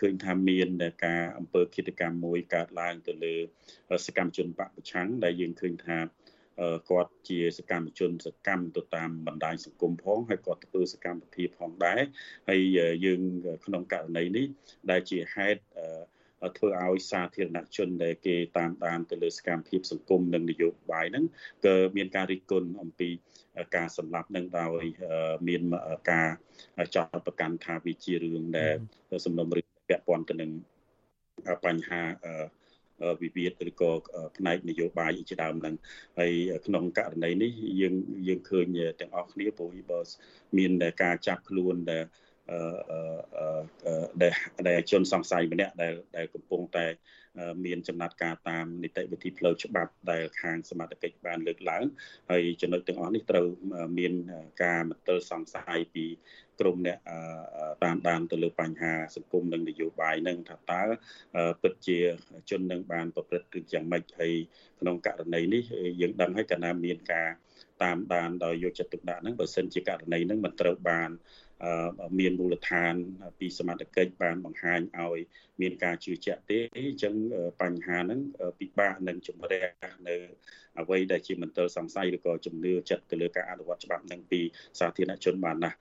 [0.00, 0.68] ឃើញថាមាន
[1.04, 3.34] ការអំពើឃាតកម្មមួយកើតឡើងទៅលើ
[4.06, 5.98] សកម្មជនបពប្រឆាំងដែលយើងឃើញថា
[6.90, 12.00] គាត់ជាសកម្មជនសកម្មទៅតាមបណ្ដាញសង្គមផងហើយគាត់ធ្វើសកម្មភាពផងដែរ
[12.48, 12.60] ហើយ
[13.04, 13.20] យើង
[13.66, 14.46] ក្នុងករណីនេះ
[14.90, 15.60] ដែលជាហេតុ
[16.58, 21.24] ធ្វើឲ្យសាធារណជនដែលគេតាមដានទៅលើសកម្មភាពសង្គមនិងនយោបាយហ្នឹង
[21.66, 23.08] ក៏មានការរិះគន់អំពី
[23.76, 24.82] ការសម្លាប់នឹងដោយ
[25.48, 25.62] មាន
[26.10, 26.28] ការ
[26.96, 28.76] ចោទប្រកាន់ថាវាជារឿងដែល
[29.26, 30.50] សំណុំរឿងពាក់ព័ន្ធទៅនឹង
[31.64, 32.02] បញ្ហា
[33.22, 33.90] វិវាទឬក៏
[34.36, 35.74] ផ្នែកនយោបាយជាដើមហ្នឹង
[36.18, 36.32] ហើយ
[36.66, 37.94] ក្នុងករណីនេះយើង
[38.28, 38.66] យើងឃើញ
[39.00, 40.00] ទាំងអស់គ្នាព្រោះបើ
[40.58, 40.72] មាន
[41.02, 42.04] ការចាប់ខ្លួនដែល
[44.22, 44.34] ដែល
[44.68, 46.86] ដែលជនសង្ស័យម្នាក់ដែលដែលកំពុងតែ
[47.66, 51.84] មានចំណាត់ការតាមនីតិវិធីផ្លូវច្បាប់ដែលខាងសមត្ថកិច្ចបានលើកឡើង
[52.30, 53.46] ហើយចំណុចទាំងអស់នេះត្រូវ
[53.98, 54.12] មាន
[54.64, 56.06] ការមន្ទិលសង្ស័យពី
[56.60, 56.98] ក្រមអ្នក
[57.84, 60.82] តាមដានទៅលើបញ្ហាសង្គមនិងនយោបាយនឹងថាតើ
[61.62, 61.98] ពិតជា
[62.50, 64.34] ជននឹងបានប្រព្រឹត្តឬយ៉ាងម៉េចហើយ
[64.80, 65.62] ក្នុងករណីនេះ
[66.00, 67.28] យើងដឹងហើយកណាមានការ
[67.82, 71.10] តាមដានដោយយកចិត្តទុកដាក់ហ្នឹងបើសិនជាករណីហ្នឹងមិនត្រូវបាន
[72.18, 72.94] មានមូលដ្ឋាន
[73.38, 75.18] ពីសមត្ថកិច្ចបានបង្ហាញឲ្យ
[75.60, 77.14] មានការជឿជាក់ទេអញ្ចឹង
[77.60, 78.20] បញ្ហាហ្នឹង
[78.58, 79.64] ពិបាកនឹងជំរះ
[80.08, 80.16] នៅ
[80.80, 84.40] អ្វីដែលជាមន្ទិលសង្ស័យឬក៏ជំនឿចិត្តទៅលើការអនុវត្តច្បាប់នឹងពី
[84.80, 85.76] សាធារណជនបានណាស់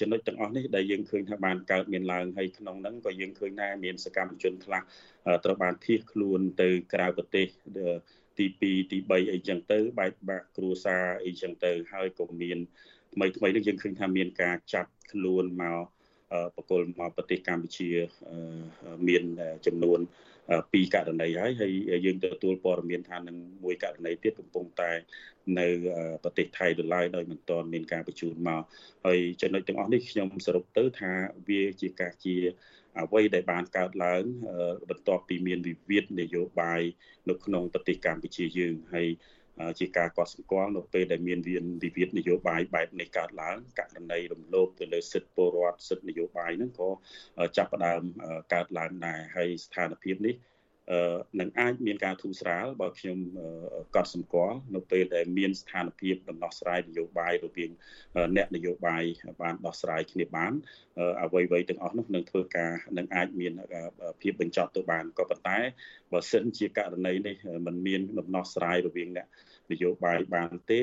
[0.00, 4.82] ចំណុចទាំងអស់នេះដែលយើងឃើញថាបានកើតមានឡើងហើយក្នុងហ្នឹងក៏យើងឃើញដែរមានសកម្មជនខ្លះ
[5.44, 7.46] ត្រូវបានភៀសខ្លួនទៅក្រៅប្រទេស
[8.38, 12.58] ទី2ទី3អីចឹងទៅបែកបាក់គ្រួសារអីចឹងទៅហើយក៏មាន
[13.14, 15.80] ថ្មីថ្មីនេះយើងឃើញថាមានការចាប់ខ្លួនមក
[16.56, 17.90] បកគលមកប្រទេសកម្ពុជា
[19.08, 19.22] មាន
[19.66, 20.00] ចំនួន
[20.72, 24.90] ពីរករណីហើយហើយយើងទទួលព័ត៌មានថានឹងមួយករណីទៀតកំពុងតែ
[25.58, 25.66] នៅ
[26.24, 28.62] ប្រទេសថៃដុល្លារដោយមិនទាន់មានការបញ្ជូនមក
[29.06, 31.12] ហើយចំណុចទាំងអស់នេះខ្ញុំសរុបទៅថា
[31.48, 32.36] វាជាការជា
[33.00, 34.22] អ្វីដែលបានកើតឡើង
[34.90, 36.82] បន្ទាប់ពីមានវិវាទនយោបាយ
[37.28, 39.08] នៅក្នុងប្រទេសកម្ពុជាយើងហើយ
[39.78, 41.38] ជាការកត់សម្គាល់នៅពេលដែលមាន
[41.82, 46.90] វិវាទនយោបាយបែបនេះកើតឡើងករណីរំលោភទៅលើសិទ្ធិពលរដ្ឋសិទ្ធិនយោបាយហ្នឹងក៏
[47.56, 48.02] ចាប់ផ្ដើម
[48.54, 50.36] កើតឡើងដែរហើយស្ថានភាពនេះ
[51.40, 53.18] នឹងអាចមានការធូរស្រាលបើខ្ញុំ
[53.94, 57.70] កត់សម្គាល់នៅពេលដែលមានស្ថានភាពដំណោះស្រាយនយោបាយរវាង
[58.36, 59.02] អ្នកនយោបាយ
[59.42, 60.52] បានដោះស្រាយគ្នាបាន
[61.22, 63.52] អ្វីៗទាំងអស់នោះនឹងធ្វើការនឹងអាចមាន
[64.20, 65.58] ភាពបញ្ចប់ទៅបានក៏ប៉ុន្តែ
[66.12, 67.36] បើសិនជាករណីនេះ
[67.66, 69.28] มันមានដំណោះស្រាយរវាងអ្នក
[69.72, 70.80] នយោបាយបានទេ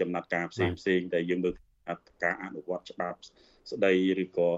[0.00, 1.54] ចំណាត់ការផ្សេងផ្សេងដែលយើងមើល
[2.24, 3.18] ការអនុវត្តច្បាប់
[3.70, 3.92] ស្ដី
[4.24, 4.50] ឬក៏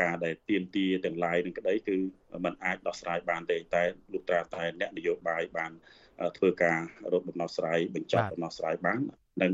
[0.00, 1.96] ការដែលទៀមទាទាំងឡាយនឹងក្តីគឺ
[2.44, 5.72] มันអាចដោះស្រាយបានទេតែលុះត្រាតែអ្នកនយោបាយបាន
[6.38, 6.78] ធ្វើការ
[7.12, 9.00] រកដំណោះស្រាយបញ្ចប់ដំណោះស្រាយបាន
[9.42, 9.52] និង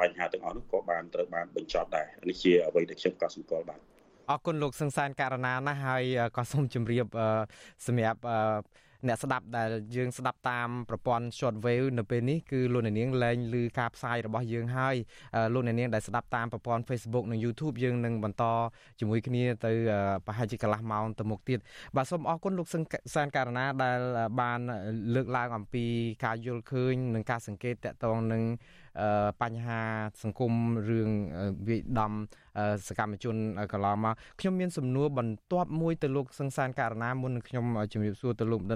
[0.00, 3.80] បញ្ហាទាំងអស់នោះក៏បានត្រូវបានបញ្ចប់ដែរនេះជាអ្វីដែលខ្ញុំក៏សម្គាល់បាន
[4.30, 6.02] អរគុណលោកសង្សានករណាណាហើយ
[6.36, 7.06] ក៏សូមជម្រាប
[7.86, 8.20] សម្រាប់
[9.08, 14.96] អ្នកស្ដាប់ដែលយើងស្ដាប់តាមប្រព័ន្ធ short wave នៅពេលនេះគឺលោកអ្នកនាងលែងឮការផ្សាយរបស់យើងហើយ
[15.54, 18.44] លោកអ្នកនាងដែលស្ដាប់តាមប្រព័ន្ធ Facebook និង YouTube យើងនឹងបន្ត
[19.00, 19.72] ជាមួយគ្នាទៅ
[20.26, 21.58] ប្រហែលជាកន្លះម៉ោងទៅមុខទៀត
[21.96, 23.98] បាទសូមអរគុណលោកសង្សានករណាដែល
[24.40, 24.60] បាន
[25.14, 25.84] លើកឡើងអំពី
[26.24, 28.42] ការយល់ឃើញនិងការសង្កេតតកតងនឹង
[29.42, 29.80] បញ្ហា
[30.22, 30.52] សង្គម
[30.90, 31.10] រឿង
[31.68, 32.12] វិដំ
[32.88, 33.36] សកម្មជន
[33.72, 38.68] កន្លងមកខ្ញុំមានសំណួរបន្ទាប់មួយទៅលោកសង្សានករណាមុននឹងខ្ញុំជម្រាបសួរទៅលោកបណ្ឌិត